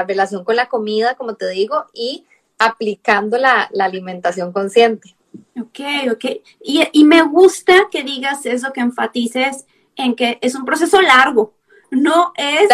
[0.06, 2.26] relación con la comida, como te digo, y
[2.58, 5.14] aplicando la, alimentación consciente.
[5.60, 5.80] Ok,
[6.12, 6.24] ok.
[6.62, 11.54] Y, me gusta que digas eso, que enfatices en que es un proceso largo,
[11.90, 12.68] no es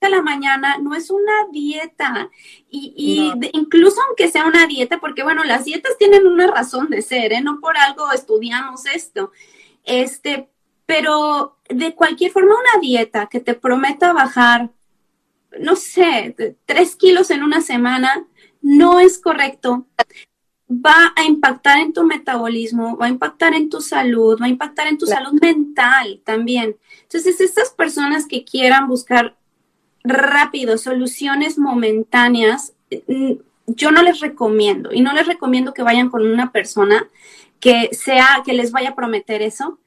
[0.00, 2.30] de la mañana, no es una dieta.
[2.70, 7.32] Y, incluso aunque sea una dieta, porque bueno, las dietas tienen una razón de ser,
[7.32, 7.40] ¿eh?
[7.40, 9.32] no por algo estudiamos esto.
[9.84, 10.48] Este,
[10.86, 14.70] pero de cualquier forma, una dieta que te prometa bajar,
[15.58, 16.34] no sé,
[16.66, 18.26] tres kilos en una semana,
[18.62, 19.86] no es correcto.
[20.70, 24.86] va a impactar en tu metabolismo, va a impactar en tu salud, va a impactar
[24.86, 26.76] en tu salud mental también.
[27.02, 29.38] Entonces, estas personas que quieran buscar
[30.08, 32.72] rápido soluciones momentáneas,
[33.06, 33.34] mm,
[33.66, 37.08] yo no les recomiendo y no les recomiendo que vayan con una persona
[37.60, 39.78] que sea, que les vaya a prometer eso,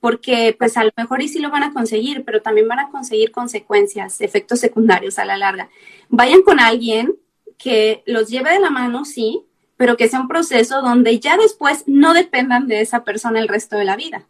[0.00, 2.90] porque pues a lo mejor y sí lo van a conseguir, pero también van a
[2.90, 5.68] conseguir consecuencias, efectos secundarios a la larga.
[6.08, 7.16] Vayan con alguien
[7.58, 9.42] que los lleve de la mano, sí,
[9.76, 13.76] pero que sea un proceso donde ya después no dependan de esa persona el resto
[13.76, 14.26] de la vida.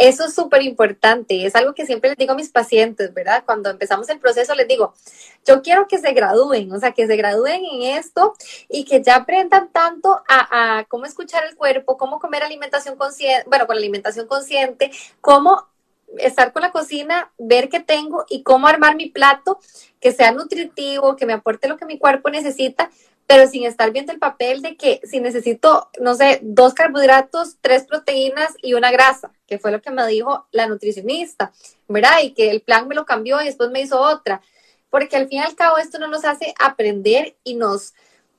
[0.00, 3.42] Eso es súper importante, es algo que siempre les digo a mis pacientes, ¿verdad?
[3.44, 4.94] Cuando empezamos el proceso les digo,
[5.46, 8.32] yo quiero que se gradúen, o sea, que se gradúen en esto
[8.70, 13.66] y que ya aprendan tanto a, cómo escuchar el cuerpo, cómo comer alimentación consciente, bueno,
[13.66, 15.66] con alimentación consciente, cómo
[16.16, 19.58] estar con la cocina, ver qué tengo y cómo armar mi plato
[20.00, 22.90] que sea nutritivo, que me aporte lo que mi cuerpo necesita,
[23.30, 27.84] pero sin estar viendo el papel de que si necesito, no sé, dos carbohidratos, tres
[27.84, 31.52] proteínas y una grasa, que fue lo que me dijo la nutricionista,
[31.86, 32.22] ¿verdad?
[32.24, 34.42] Y que el plan me lo cambió y después me hizo otra,
[34.90, 37.94] porque al fin y al cabo esto no nos hace aprender y nos,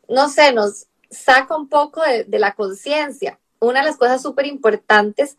[0.10, 3.40] no sé, nos saca un poco de, de la conciencia.
[3.60, 5.38] Una de las cosas súper importantes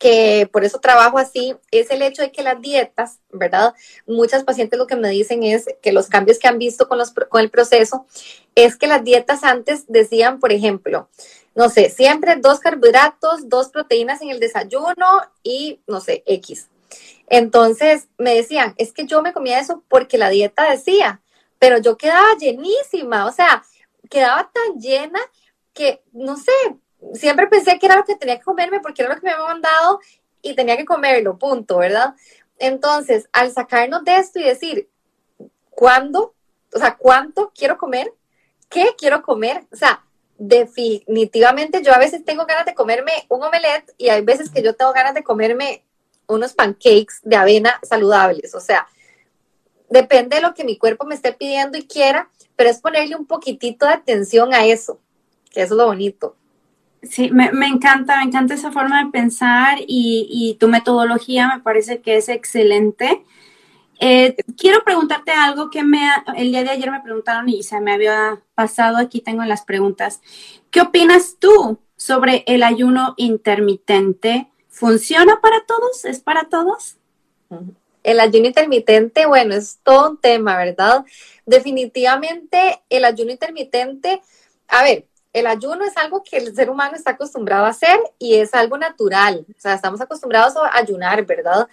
[0.00, 3.74] que por eso trabajo así, es el hecho de que las dietas, ¿verdad?
[4.06, 7.12] Muchas pacientes lo que me dicen es que los cambios que han visto con, los,
[7.12, 8.06] con el proceso
[8.54, 11.10] es que las dietas antes decían, por ejemplo,
[11.54, 16.70] no sé, siempre dos carbohidratos, dos proteínas en el desayuno y, no sé, X.
[17.26, 21.20] Entonces me decían, es que yo me comía eso porque la dieta decía,
[21.58, 23.62] pero yo quedaba llenísima, o sea,
[24.08, 25.20] quedaba tan llena
[25.74, 26.52] que, no sé,
[27.14, 29.46] siempre pensé que era lo que tenía que comerme porque era lo que me había
[29.46, 30.00] mandado
[30.42, 32.14] y tenía que comerlo, punto, ¿verdad?
[32.58, 34.88] Entonces, al sacarnos de esto y decir,
[35.70, 36.34] ¿cuándo?
[36.74, 38.12] O sea, ¿cuánto quiero comer?
[38.68, 39.64] ¿Qué quiero comer?
[39.72, 40.04] O sea,
[40.38, 44.74] definitivamente yo a veces tengo ganas de comerme un omelette y hay veces que yo
[44.74, 45.84] tengo ganas de comerme
[46.26, 48.54] unos pancakes de avena saludables.
[48.54, 48.86] O sea,
[49.88, 53.26] depende de lo que mi cuerpo me esté pidiendo y quiera, pero es ponerle un
[53.26, 55.00] poquitito de atención a eso,
[55.50, 56.36] que es lo bonito.
[57.02, 62.16] Sí, me, encanta, me encanta esa forma de pensar y, tu metodología me parece que
[62.16, 63.24] es excelente.
[64.00, 66.00] Eh, quiero preguntarte algo que me,
[66.36, 70.20] el día de ayer me preguntaron y se me había pasado, aquí tengo las preguntas.
[70.70, 74.48] ¿Qué opinas tú sobre el ayuno intermitente?
[74.68, 76.04] ¿Funciona para todos?
[76.04, 76.96] ¿Es para todos?
[78.02, 81.04] El ayuno intermitente, bueno, es todo un tema, ¿verdad?
[81.46, 84.22] Definitivamente el ayuno intermitente,
[84.68, 88.36] a ver, el ayuno es algo que el ser humano está acostumbrado a hacer y
[88.36, 89.46] es algo natural.
[89.48, 91.68] O sea, estamos acostumbrados a ayunar, ¿verdad?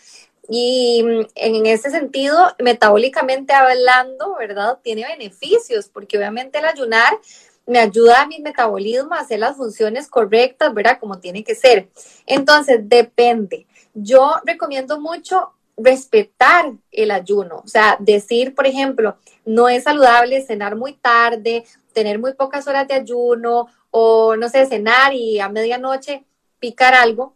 [0.49, 4.79] Y mm, en ese sentido, metabólicamente hablando, ¿verdad?
[4.83, 7.17] Tiene beneficios, porque obviamente el ayunar
[7.65, 10.99] me ayuda a mi metabolismo a hacer las funciones correctas, ¿verdad?
[10.99, 11.89] Como tiene que ser.
[12.25, 13.67] Entonces, depende.
[13.93, 20.75] Yo recomiendo mucho respetar el ayuno, o sea, decir, por ejemplo, no es saludable cenar
[20.75, 21.63] muy tarde
[21.97, 26.23] tener muy pocas horas de ayuno o, no sé, cenar y a medianoche
[26.59, 27.33] picar algo,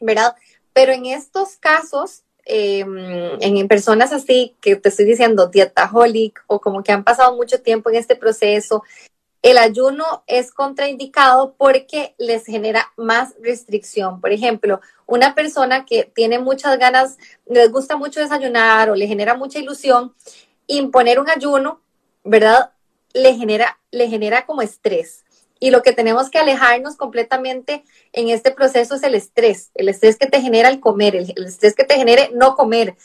[0.00, 0.34] ¿verdad?
[0.72, 2.96] Pero en estos casos, em,
[3.38, 7.90] en, personas así que te estoy diciendo, dietaholic o como que han pasado mucho tiempo
[7.90, 8.82] en este proceso,
[9.42, 14.20] el ayuno es contraindicado porque les genera más restricción.
[14.20, 19.36] Por ejemplo, una persona que tiene muchas ganas, les gusta mucho desayunar o le genera
[19.36, 20.14] mucha ilusión,
[20.66, 21.80] imponer un ayuno,
[22.24, 22.72] ¿verdad?
[23.12, 25.24] le genera, le genera como estrés.
[25.58, 30.16] Y lo que tenemos que alejarnos completamente en este proceso es el estrés, el estrés
[30.16, 32.96] que te genera el comer, el, estrés que te genere no comer.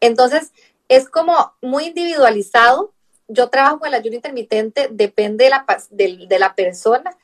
[0.00, 0.52] Entonces,
[0.88, 2.92] es como muy individualizado.
[3.28, 7.16] Yo trabajo el ayuno intermitente, depende de la, de la persona,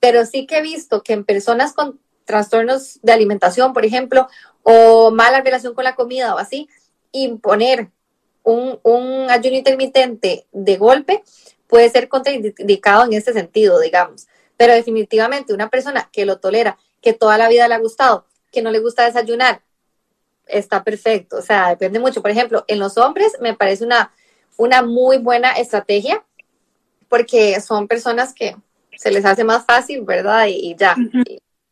[0.00, 4.28] pero sí que he visto que en personas con trastornos de alimentación, por ejemplo,
[4.62, 6.68] o mala relación con la comida o así,
[7.12, 7.88] imponer
[8.42, 11.22] un, un ayuno intermitente de golpe
[11.66, 14.26] puede ser contraindicado en este sentido, digamos.
[14.56, 18.62] Pero definitivamente una persona que lo tolera, que toda la vida le ha gustado, que
[18.62, 19.62] no le gusta desayunar,
[20.46, 21.36] está perfecto.
[21.36, 22.22] O sea, depende mucho.
[22.22, 24.12] Por ejemplo, en los hombres me parece una,
[24.56, 26.24] una muy buena estrategia
[27.08, 28.56] porque son personas que
[28.96, 30.46] se les hace más fácil, ¿verdad?
[30.48, 30.94] Y, ya.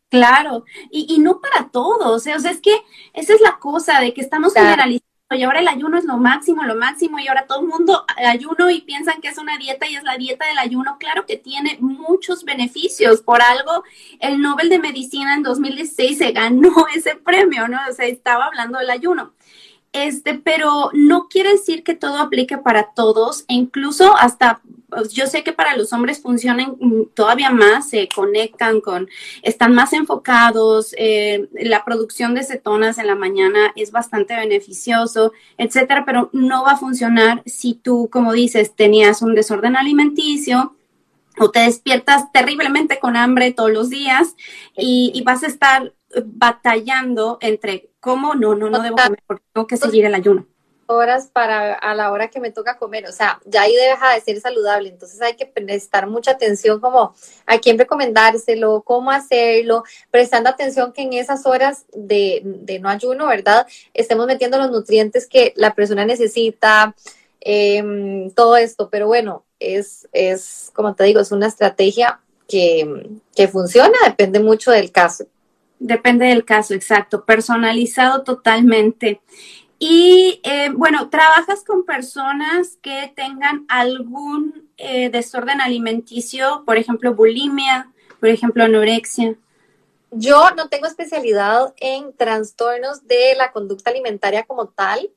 [0.09, 2.35] Claro, y, no para todos, ¿eh?
[2.35, 2.75] o sea, es que
[3.13, 6.63] esa es la cosa de que estamos generalizando y ahora el ayuno es lo máximo,
[6.63, 9.95] lo máximo, y ahora todo el mundo ayuno y piensan que es una dieta y
[9.95, 10.97] es la dieta del ayuno.
[10.99, 13.21] Claro que tiene muchos beneficios.
[13.21, 13.83] Por algo,
[14.19, 17.77] el Nobel de Medicina en 2016 se ganó ese premio, ¿no?
[17.87, 19.33] O sea, estaba hablando del ayuno.
[19.91, 25.27] Este, pero no quiere decir que todo aplique para todos, e incluso hasta pues, yo
[25.27, 26.77] sé que para los hombres funcionan
[27.13, 29.09] todavía más, se conectan con,
[29.41, 36.05] están más enfocados, eh, la producción de cetonas en la mañana es bastante beneficioso, etcétera,
[36.05, 40.75] pero no va a funcionar si tú, como dices, tenías un desorden alimenticio,
[41.39, 44.35] o te despiertas terriblemente con hambre todos los días
[44.75, 45.93] y, vas a estar
[46.25, 50.45] batallando entre cómo no, no, no debo comer porque tengo que seguir el ayuno
[50.89, 54.21] horas para a la hora que me toca comer, o sea, ya ahí deja de
[54.21, 57.13] ser saludable, entonces hay que prestar mucha atención como
[57.45, 63.27] a quién recomendárselo, cómo hacerlo, prestando atención que en esas horas de, de no ayuno,
[63.27, 63.67] ¿verdad?
[63.93, 66.95] Estemos metiendo los nutrientes que la persona necesita,
[67.39, 73.47] em, todo esto, pero bueno, es, es, como te digo, es una estrategia que, que
[73.47, 75.27] funciona, depende mucho del caso.
[75.79, 79.21] Depende del caso, exacto, personalizado totalmente.
[79.79, 87.89] Y eh, bueno, trabajas con personas que tengan algún eh, desorden alimenticio, por ejemplo, bulimia,
[88.19, 89.35] por ejemplo, anorexia.
[90.11, 95.09] Yo no tengo especialidad en trastornos de la conducta alimentaria como tal,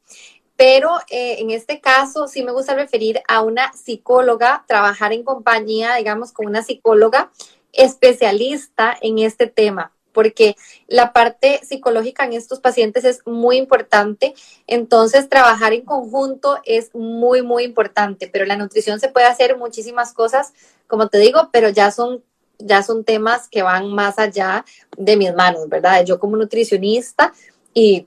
[0.54, 5.96] pero eh, en este caso sí me gusta referir a una psicóloga, trabajar en compañía,
[5.96, 7.32] digamos, con una psicóloga
[7.72, 10.56] especialista en este tema porque
[10.86, 14.34] la parte psicológica en estos pacientes es muy importante.
[14.66, 20.12] Entonces, trabajar en conjunto es muy, muy importante, pero la nutrición se puede hacer muchísimas
[20.12, 20.52] cosas,
[20.86, 22.22] como te digo, pero ya son
[22.64, 24.64] ya son temas que van más allá
[24.96, 26.04] de mis manos, ¿verdad?
[26.04, 27.32] Yo como nutricionista
[27.74, 28.06] y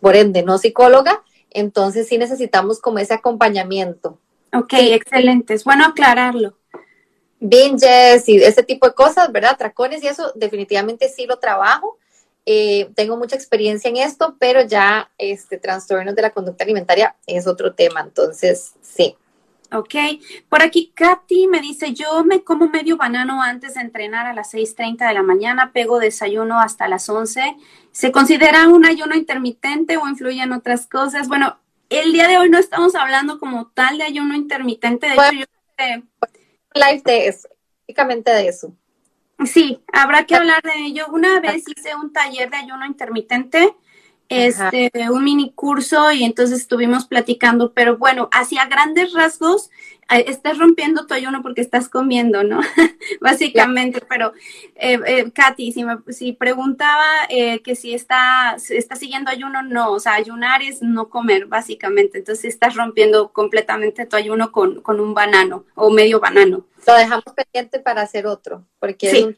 [0.00, 4.18] por ende no psicóloga, entonces sí necesitamos como ese acompañamiento.
[4.52, 5.54] Ok, excelente.
[5.54, 6.56] Es bueno aclararlo
[7.40, 9.56] binges y ese tipo de cosas, ¿verdad?
[9.56, 11.98] Tracones y eso, definitivamente sí lo trabajo.
[12.46, 17.46] Eh, tengo mucha experiencia en esto, pero ya este trastornos de la conducta alimentaria es
[17.46, 19.16] otro tema, entonces sí.
[19.72, 19.94] Ok,
[20.48, 24.54] por aquí Katy me dice, yo me como medio banano antes de entrenar a las
[24.54, 27.56] 6.30 de la mañana, pego desayuno hasta las 11.
[27.90, 31.28] ¿Se considera un ayuno intermitente o influye en otras cosas?
[31.28, 31.58] Bueno,
[31.88, 35.44] el día de hoy no estamos hablando como tal de ayuno intermitente, de hecho yo
[36.74, 37.48] live de eso,
[37.86, 38.74] únicamente de eso.
[39.46, 41.06] Sí, habrá que hablar de ello.
[41.12, 43.74] Una vez hice un taller de ayuno intermitente,
[44.28, 49.70] este, un mini curso y entonces estuvimos platicando, pero bueno, hacia grandes rasgos,
[50.08, 52.60] estás rompiendo tu ayuno porque estás comiendo, ¿no?
[53.20, 54.32] Básicamente, pero
[54.76, 59.92] eh, eh, Katy, si, me, si preguntaba eh, que si está, está siguiendo ayuno, no,
[59.92, 65.00] o sea, ayunar es no comer, básicamente, entonces estás rompiendo completamente tu ayuno con, con
[65.00, 66.66] un banano o medio banano.
[66.86, 69.34] Lo dejamos pendiente para hacer otro, porque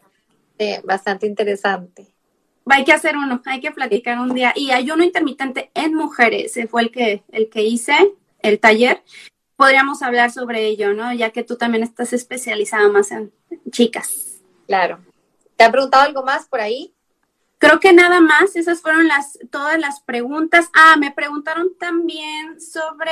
[0.58, 2.08] es bastante interesante.
[2.68, 4.52] Hay que hacer uno, hay que platicar un día.
[4.56, 7.94] Y ayuno intermitente en mujeres, fue el que, el que hice,
[8.42, 9.02] el taller
[9.56, 11.12] podríamos hablar sobre ello, ¿no?
[11.12, 13.32] Ya que tú también estás especializada más en
[13.70, 14.40] chicas.
[14.66, 15.00] Claro.
[15.56, 16.92] ¿Te han preguntado algo más por ahí?
[17.58, 20.68] Creo que nada más, esas fueron las todas las preguntas.
[20.74, 23.10] Ah, me preguntaron también sobre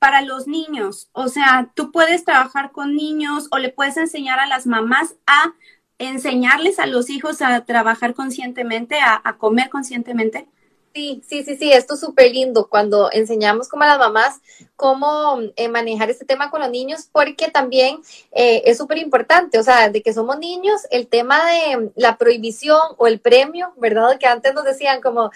[0.00, 4.48] para los niños, o sea, tú puedes trabajar con niños o le puedes enseñar a
[4.48, 5.54] las mamás a
[5.98, 10.48] enseñarles a los hijos a trabajar conscientemente, a, a comer conscientemente.
[10.94, 14.40] Sí, sí, sí, sí, esto es súper lindo cuando enseñamos como a las mamás
[14.76, 19.62] cómo eh, manejar este tema con los niños, porque también eh, es súper importante, o
[19.62, 24.18] sea, de que somos niños, el tema de la prohibición o el premio, ¿verdad?
[24.18, 25.30] Que antes nos decían como,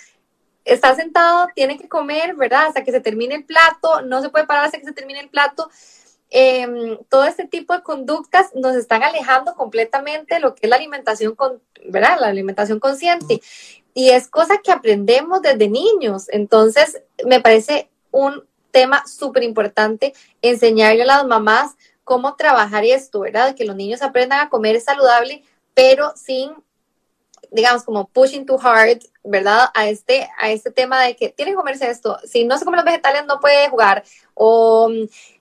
[0.67, 2.67] está sentado, tiene que comer, ¿verdad?
[2.67, 5.31] Hasta que se termine el plato, no se puede parar hasta que se termine el
[5.31, 5.71] plato.
[6.29, 10.77] Em, todo este tipo de conductas nos están alejando completamente de lo que es la
[10.77, 12.19] alimentación, con, ¿verdad?
[12.21, 13.41] La alimentación consciente
[13.97, 16.27] y es cosa que aprendemos desde niños.
[16.29, 23.55] Entonces, me parece un tema súper importante enseñarle a las mamás cómo trabajar esto, ¿verdad?
[23.55, 25.43] Que los niños aprendan a comer saludable,
[25.73, 26.53] pero sin,
[27.51, 29.71] digamos, como pushing too hard, ¿verdad?
[29.73, 32.19] A este, a este tema de que tiene que comerse esto.
[32.23, 34.05] Si no se come los vegetales, no puede jugar.
[34.35, 34.91] O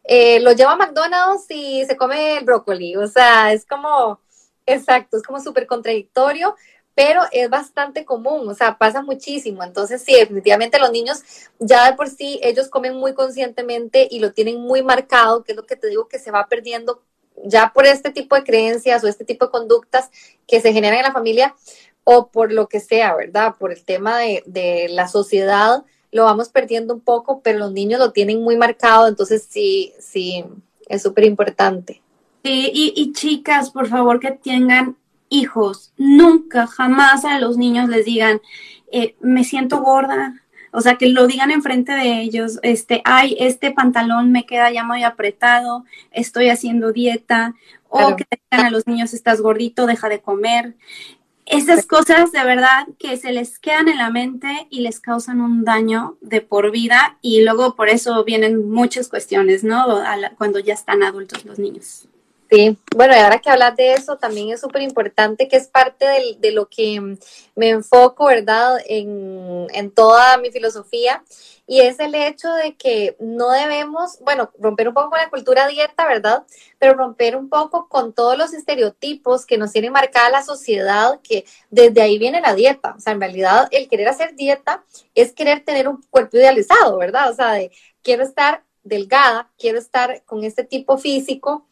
[0.05, 2.95] eh, lo lleva a McDonald's y se come el brócoli.
[2.95, 4.21] O sea, es como,
[4.65, 6.55] exacto, es como súper contradictorio
[6.95, 9.63] pero es bastante común, o sea, pasa muchísimo.
[9.63, 11.21] Entonces, sí, definitivamente los niños
[11.59, 15.55] ya de por sí, ellos comen muy conscientemente y lo tienen muy marcado, que es
[15.57, 17.03] lo que te digo que se va perdiendo
[17.43, 20.09] ya por este tipo de creencias o este tipo de conductas
[20.47, 21.53] que se generan en la familia
[22.05, 23.55] o por lo que sea, ¿verdad?
[23.59, 27.99] Por el tema de, de la sociedad, lo vamos perdiendo un poco, pero los niños
[27.99, 30.45] lo tienen muy marcado, entonces sí, sí,
[30.87, 32.01] es súper importante.
[32.41, 34.95] Sí, y, y chicas, por favor, que tengan
[35.39, 38.41] hijos, nunca, jamás a los niños les digan,
[38.91, 43.71] eh, me siento gorda O sea, que lo digan enfrente de ellos, este, ay, este
[43.71, 47.55] pantalón me queda ya muy apretado, estoy haciendo dieta,
[47.89, 50.75] o que digan a los niños, estás gordito, deja de comer.
[51.45, 55.63] Esas cosas de verdad que se les quedan en la mente y les causan un
[55.63, 59.85] daño de por vida y luego por eso vienen muchas cuestiones, ¿no?
[60.37, 62.07] cuando ya están adultos los niños.
[62.55, 66.05] Sí, bueno, y ahora que hablas de eso, también es súper importante que es parte
[66.39, 67.17] de lo que
[67.53, 68.77] me enfoco, ¿verdad?
[68.85, 71.21] En, en toda mi filosofía,
[71.67, 75.67] y es el hecho de que no debemos, bueno, romper un poco con la cultura
[75.67, 76.45] dieta, ¿verdad?
[76.79, 81.43] Pero romper un poco con todos los estereotipos que nos tiene marcada la sociedad, que
[81.71, 82.95] desde ahí viene la dieta.
[82.97, 87.31] O sea, en realidad el querer hacer dieta es querer tener un cuerpo idealizado, ¿verdad?
[87.31, 91.65] O sea, de quiero estar delgada, quiero estar con este tipo físico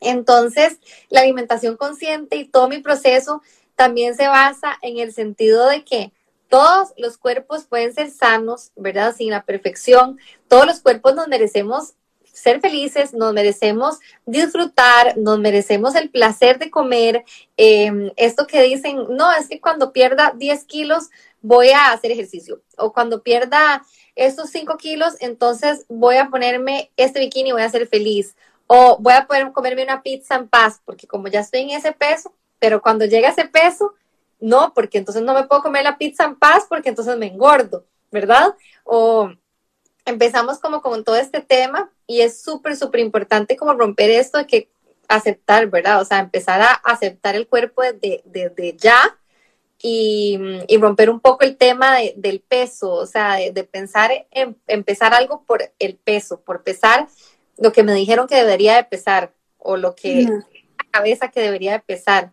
[0.00, 0.78] entonces,
[1.08, 3.42] la alimentación consciente y todo mi proceso
[3.74, 6.12] también se basa en el sentido de que
[6.48, 9.14] todos los cuerpos pueden ser sanos, ¿verdad?
[9.14, 10.18] Sin la perfección.
[10.48, 11.94] Todos los cuerpos nos merecemos
[12.24, 17.24] ser felices, nos merecemos disfrutar, nos merecemos el placer de comer.
[17.56, 21.08] Em, esto que dicen, no, es que cuando pierda 10 kilos
[21.40, 22.60] voy a hacer ejercicio.
[22.76, 23.84] O cuando pierda
[24.14, 28.36] estos 5 kilos, entonces voy a ponerme este bikini y voy a ser feliz
[28.66, 31.92] o voy a poder comerme una pizza en paz, porque como ya estoy en ese
[31.92, 33.94] peso, pero cuando llega ese peso,
[34.40, 37.84] no, porque entonces no me puedo comer la pizza en paz porque entonces me engordo,
[38.10, 38.54] ¿verdad?
[38.84, 39.30] O
[40.04, 44.46] empezamos como con todo este tema y es súper, súper importante como romper esto de
[44.46, 44.70] que
[45.08, 46.00] aceptar, ¿verdad?
[46.00, 49.16] O sea, empezar a aceptar el cuerpo desde, ya
[49.80, 50.38] y,
[50.80, 55.72] romper un poco el tema del peso, o sea, de, pensar en empezar algo por
[55.78, 57.08] el peso, por pesar
[57.58, 61.72] lo que me dijeron que debería de pesar o lo que la cabeza que debería
[61.72, 62.32] de pesar.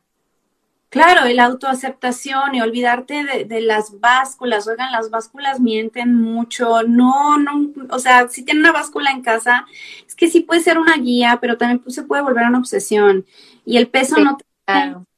[0.90, 4.68] Claro, la autoaceptación y olvidarte de, las básculas.
[4.68, 6.84] Oigan, las básculas mienten mucho.
[6.84, 9.66] No, no, o sea, si tienen una báscula en casa,
[10.06, 13.26] es que sí puede ser una guía, pero también se puede volver una obsesión.
[13.66, 14.46] Y el peso no te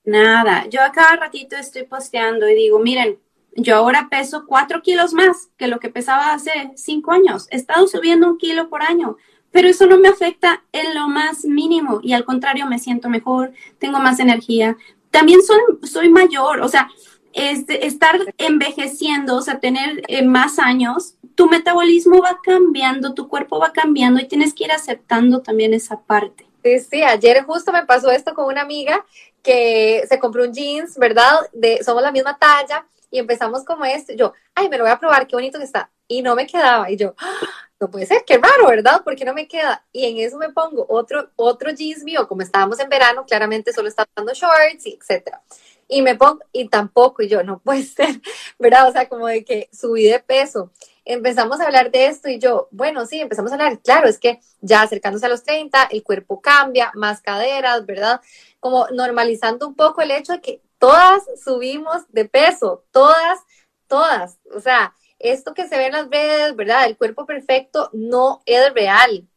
[0.06, 0.66] nada.
[0.70, 3.20] Yo a cada ratito estoy posteando y digo, miren,
[3.58, 7.48] yo ahora peso cuatro kilos más que lo que pesaba hace cinco años.
[7.52, 9.18] He estado subiendo un kilo por año
[9.56, 13.54] pero eso no me afecta en lo más mínimo y al contrario me siento mejor,
[13.80, 14.76] tengo más energía.
[15.12, 16.90] También soy, soy mayor, o sea,
[17.32, 23.58] es estar envejeciendo, o sea, tener eh, más años, tu metabolismo va cambiando, tu cuerpo
[23.58, 26.46] va cambiando y tienes que ir aceptando también esa parte.
[26.62, 29.06] Sí, sí, ayer justo me pasó esto con una amiga
[29.42, 31.50] que se compró un jeans, ¿verdad?
[31.54, 34.12] De, somos la misma talla y empezamos como esto.
[34.18, 35.90] Yo, ay, me lo voy a probar, qué bonito que está.
[36.10, 36.92] Y no me quedaba.
[36.92, 37.65] Y yo, ¡Ah!
[37.80, 39.02] No puede ser, qué raro, ¿verdad?
[39.04, 39.86] Porque no me queda.
[39.92, 43.90] Y en eso me pongo otro, otro jeans mío, como estábamos en verano, claramente solo
[43.90, 45.42] estaba dando shorts, y etcétera.
[45.88, 48.22] Y me pongo, y tampoco, y yo, no puede ser,
[48.60, 48.88] ¿verdad?
[48.88, 50.72] O sea, como de que subí de peso.
[51.04, 54.40] Empezamos a hablar de esto y yo, bueno, sí, empezamos a hablar, claro, es que
[54.62, 58.22] ya acercándose a los 30, el cuerpo cambia, más caderas, ¿verdad?
[58.60, 63.40] Como normalizando un poco el hecho de que todas subimos de peso, todas,
[63.88, 66.86] todas, o sea, esto que se ve en las redes, ¿verdad?
[66.86, 69.28] El cuerpo perfecto no es real.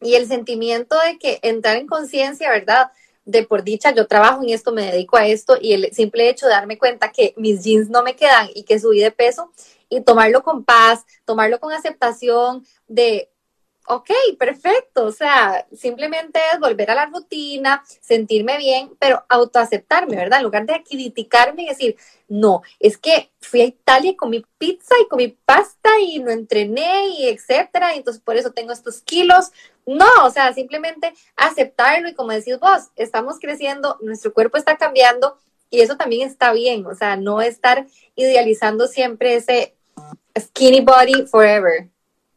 [0.00, 2.90] Y el sentimiento de que entrar en conciencia, ¿verdad?
[3.24, 6.46] De por dicha, yo trabajo en esto, me dedico a esto y el simple hecho
[6.46, 9.52] de darme cuenta que mis jeans no me quedan y que subí de peso
[9.88, 13.29] y tomarlo con paz, tomarlo con aceptación de,
[13.90, 20.38] ok, perfecto, o sea, simplemente es volver a la rutina, sentirme bien, pero autoaceptarme, ¿verdad?
[20.38, 21.96] En lugar de criticarme y decir,
[22.28, 27.08] no, es que fui a Italia y comí pizza y comí pasta y no entrené
[27.08, 29.50] y etcétera, y entonces por eso tengo estos kilos.
[29.86, 35.36] No, o sea, simplemente aceptarlo y como decís vos, estamos creciendo, nuestro cuerpo está cambiando
[35.68, 39.74] y eso también está bien, o sea, no estar idealizando siempre ese
[40.38, 41.90] skinny body forever.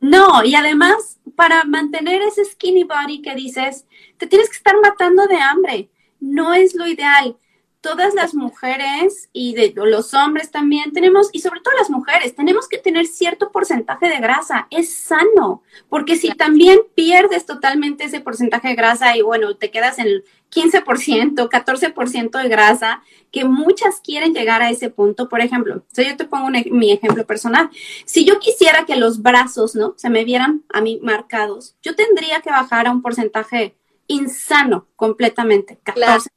[0.04, 3.86] No, y además, para mantener ese skinny body que dices,
[4.18, 5.90] te tienes que estar matando de hambre.
[6.20, 7.38] No es lo ideal
[7.84, 12.70] todas las mujeres y de los hombres también tenemos, y sobre todo las mujeres, tenemos
[12.70, 14.68] que tener cierto porcentaje de grasa.
[14.72, 20.00] Es sano, porque si también pierdes totalmente ese porcentaje de grasa y bueno, te quedas
[20.00, 25.28] en el 15%, 14% de grasa, que muchas quieren llegar a ese punto.
[25.28, 27.70] Por ejemplo, yo te pongo mi ejemplo personal.
[28.06, 29.94] Si yo quisiera que los brazos, ¿no?
[29.98, 33.76] Se me vieran a mí marcados, yo tendría que bajar a un porcentaje
[34.08, 36.30] insano completamente, 14%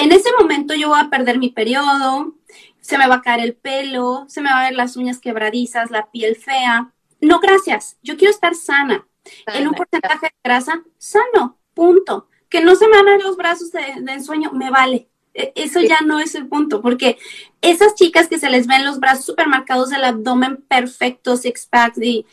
[0.00, 2.34] en ese momento yo voy a perder mi periodo,
[2.80, 5.90] se me va a caer el pelo, se me va a ver las uñas quebradizas,
[5.90, 6.92] la piel fea.
[7.20, 7.98] No, gracias.
[8.02, 9.06] Yo quiero estar sana.
[9.46, 12.28] en un porcentaje de grasa sano, punto.
[12.48, 15.08] Que no se me van a ver los brazos de, ensueño, me vale.
[15.34, 17.18] E, eso ya no es el punto, porque
[17.60, 21.98] esas chicas que se les ven los brazos super marcados, el abdomen perfecto, six pack,
[21.98, 22.26] y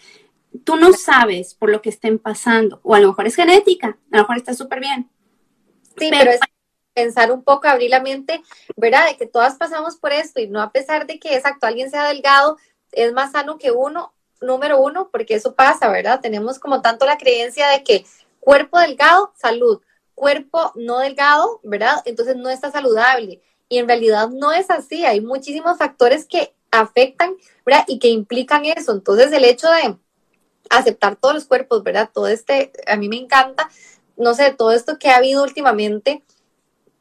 [0.63, 4.15] tú no sabes por lo que estén pasando, o a lo mejor es genética, a
[4.15, 5.09] lo mejor está súper bien.
[5.97, 6.39] Sí, pero, es
[6.97, 8.41] pensar un poco, abrir la mente,
[8.75, 9.05] ¿verdad?
[9.05, 12.07] De que todas pasamos por esto y no a pesar de que exacto alguien sea
[12.07, 12.57] delgado,
[12.91, 16.21] es más sano que uno, número uno, porque eso pasa, ¿verdad?
[16.21, 18.03] Tenemos como tanto la creencia de que
[18.39, 19.79] cuerpo delgado, salud,
[20.15, 22.01] cuerpo no delgado, ¿verdad?
[22.05, 23.43] Entonces no está saludable.
[23.69, 27.85] Y en realidad no es así, hay muchísimos factores que afectan, ¿verdad?
[27.87, 28.91] Y que implican eso.
[28.91, 29.97] Entonces el hecho de
[30.71, 32.09] aceptar todos los cuerpos, ¿verdad?
[32.11, 33.69] Todo este, a mí me encanta,
[34.15, 36.23] no sé, todo esto que ha habido últimamente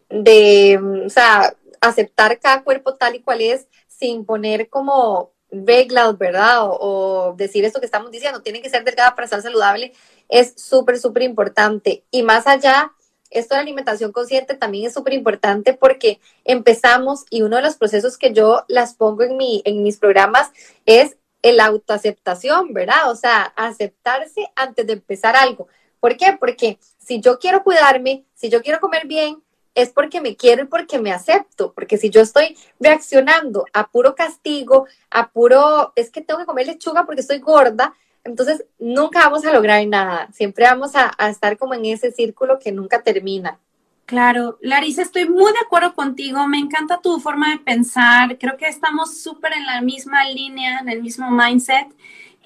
[0.09, 6.59] de, o sea, aceptar cada cuerpo tal y cual es sin poner como reglas, ¿verdad?
[6.63, 9.93] O, decir esto que estamos diciendo, tiene que ser delgada para estar saludable,
[10.29, 12.05] es súper, súper importante.
[12.11, 12.93] Y más allá,
[13.31, 17.77] esto de la alimentación consciente también es súper importante porque empezamos y uno de los
[17.77, 20.51] procesos que yo las pongo en, mi, en mis programas
[20.85, 23.11] es el autoaceptación, ¿verdad?
[23.11, 25.69] O sea, aceptarse antes de empezar algo.
[26.01, 26.37] ¿Por qué?
[26.39, 29.43] Porque si yo quiero cuidarme, si yo quiero comer bien,
[29.77, 34.15] es porque me quiero y porque me acepto, porque si yo estoy reaccionando a puro
[34.15, 39.45] castigo, a puro, es que tengo que comer lechuga porque estoy gorda, entonces nunca vamos
[39.45, 43.61] a lograr nada, siempre vamos a, estar como en ese círculo que nunca termina.
[44.07, 48.69] Claro, Larisa, estoy muy de acuerdo contigo, me encanta tu forma de pensar, creo que
[48.69, 51.89] estamos súper en la misma línea, en el mismo mindset.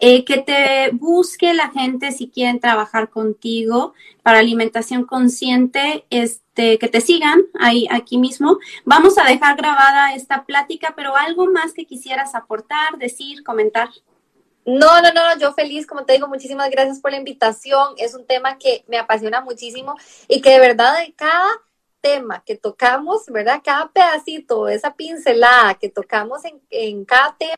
[0.03, 3.93] Eh, que te busque la gente si quieren trabajar contigo
[4.23, 8.59] para alimentación consciente, este, que te sigan ahí, aquí mismo.
[8.87, 13.91] Vamos a dejar grabada esta plática, pero algo más que quisieras aportar, decir, comentar.
[14.65, 17.95] No, no, no, yo feliz, como te digo, muchísimas gracias por la invitación.
[17.99, 19.97] Es un tema que me apasiona muchísimo
[20.29, 21.51] y que de verdad de cada
[22.01, 23.61] tema que tocamos, ¿verdad?
[23.63, 27.57] Cada pedacito, esa pincelada que tocamos en, en cada tema,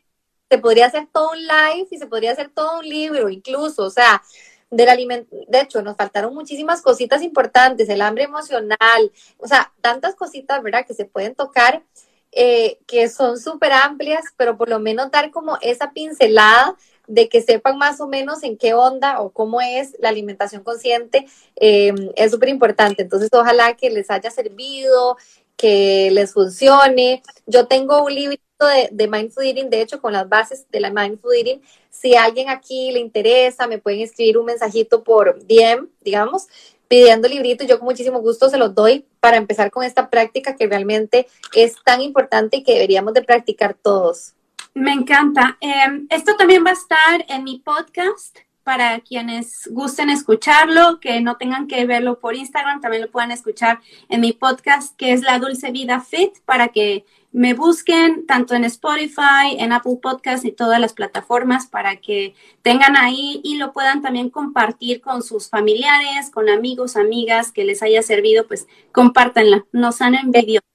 [0.49, 3.89] se podría hacer todo un live y se podría hacer todo un libro incluso, o
[3.89, 4.21] sea,
[4.69, 10.15] del alimento, de hecho, nos faltaron muchísimas cositas importantes, el hambre emocional, o sea, tantas
[10.15, 11.83] cositas, ¿verdad?, que se pueden tocar,
[12.31, 16.75] eh, que son súper amplias, pero por lo menos dar como esa pincelada
[17.07, 21.27] de que sepan más o menos en qué onda o cómo es la alimentación consciente,
[21.57, 23.03] eh, es súper importante.
[23.03, 25.17] Entonces, ojalá que les haya servido,
[25.55, 27.21] que les funcione.
[27.45, 30.89] Yo tengo un libro de, de, Mindful Eating, de hecho, con las bases de la
[30.89, 31.61] Mindful Eating.
[31.89, 36.47] Si a alguien aquí le interesa, me pueden escribir un mensajito por DM, digamos,
[36.87, 40.67] pidiendo librito yo con muchísimo gusto se los doy para empezar con esta práctica que
[40.67, 44.33] realmente es tan importante y que deberíamos de practicar todos.
[44.75, 45.57] Me encanta.
[45.59, 51.37] Em, esto también va a estar en mi podcast para quienes gusten escucharlo, que no
[51.37, 55.39] tengan que verlo por Instagram, también lo puedan escuchar en mi podcast, que es La
[55.39, 60.79] Dulce Vida Fit, para que me busquen tanto en Spotify, en Apple Podcast y todas
[60.79, 66.47] las plataformas para que tengan ahí y lo puedan también compartir con sus familiares, con
[66.47, 70.72] amigos, amigas que les haya servido, pues compártanla, nos han envidiado.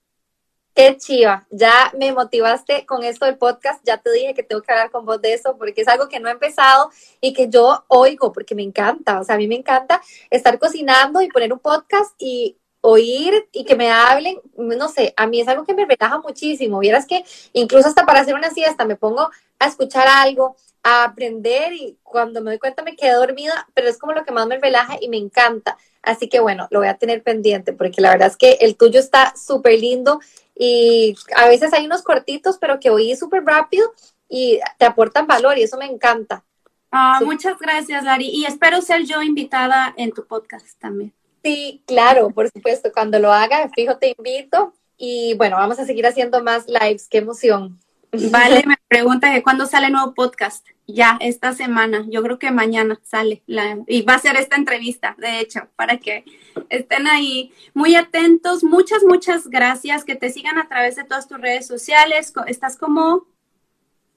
[0.78, 4.70] Qué chiva, ya me motivaste con esto del podcast, ya te dije que tengo que
[4.70, 7.84] hablar con vos de eso porque es algo que no he empezado y que yo
[7.88, 10.00] oigo porque me encanta, o sea, a mí me encanta
[10.30, 15.26] estar cocinando y poner un podcast y oír y que me hablen, no sé, a
[15.26, 16.78] mí es algo que me relaja muchísimo.
[16.78, 17.24] Vieras que
[17.54, 20.54] incluso hasta para hacer una siesta me pongo a escuchar algo,
[20.84, 24.30] a aprender y cuando me doy cuenta me quedo dormida, pero es como lo que
[24.30, 25.76] más me relaja y me encanta.
[26.08, 28.98] Así que bueno, lo voy a tener pendiente porque la verdad es que el tuyo
[28.98, 30.20] está súper lindo
[30.56, 33.92] y a veces hay unos cortitos, pero que oí súper rápido
[34.26, 36.42] y te aportan valor y eso me encanta.
[36.90, 38.30] Ah, muchas gracias, Lari.
[38.30, 41.12] Y espero ser yo invitada en tu podcast también.
[41.44, 42.90] Sí, claro, por supuesto.
[42.90, 44.72] Cuando lo haga, fijo, te invito.
[44.96, 47.06] Y bueno, vamos a seguir haciendo más lives.
[47.06, 47.78] Qué emoción.
[48.12, 50.66] Vale, me pregunta que cuándo sale el nuevo podcast.
[50.86, 52.06] Ya, esta semana.
[52.08, 53.42] Yo creo que mañana sale.
[53.46, 56.24] La, y va a ser esta entrevista, de hecho, para que
[56.70, 58.64] estén ahí muy atentos.
[58.64, 60.04] Muchas, muchas gracias.
[60.04, 62.32] Que te sigan a través de todas tus redes sociales.
[62.46, 63.26] ¿Estás como?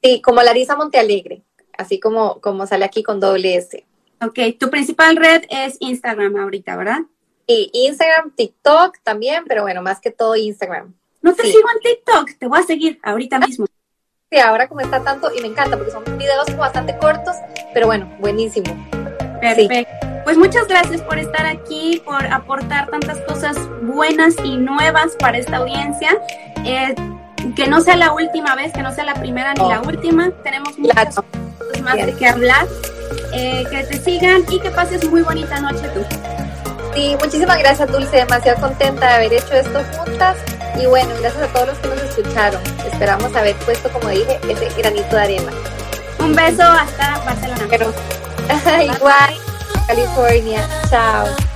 [0.02, 1.44] Sí, como Larisa Montealegre.
[1.78, 3.86] Así como, como sale aquí con doble S.
[4.22, 7.00] Ok, tu principal red es Instagram ahorita, ¿verdad?
[7.48, 10.94] Sí, Instagram, TikTok también, pero bueno, más que todo Instagram.
[11.22, 13.66] No te sigo en TikTok, te voy a seguir ahorita mismo.
[14.34, 17.36] Sí, ahora como está tanto, y me encanta porque son videos bastante cortos,
[17.74, 18.66] pero bueno, buenísimo.
[19.42, 20.08] Perfecto.
[20.24, 25.58] Pues muchas gracias por estar aquí, por aportar tantas cosas buenas y nuevas para esta
[25.58, 26.18] audiencia.
[26.64, 26.96] Eh,
[27.58, 30.32] que no sea la última vez, que no sea la primera ni la última.
[30.44, 32.66] Tenemos muchas cosas más de qué hablar.
[33.34, 36.06] Eh, que te sigan y que pases muy bonita noche tú.
[36.94, 40.38] Sí, muchísimas gracias Dulce, demasiado contenta de haber hecho esto juntas
[40.80, 42.62] Y bueno, gracias a todos los que nos escucharon.
[42.86, 45.52] Esperamos haber puesto, como dije, ese granito de arena.
[46.20, 47.68] Un beso hasta Barcelona.
[48.84, 49.36] Igual,
[49.88, 50.68] California.
[50.90, 51.51] Chao.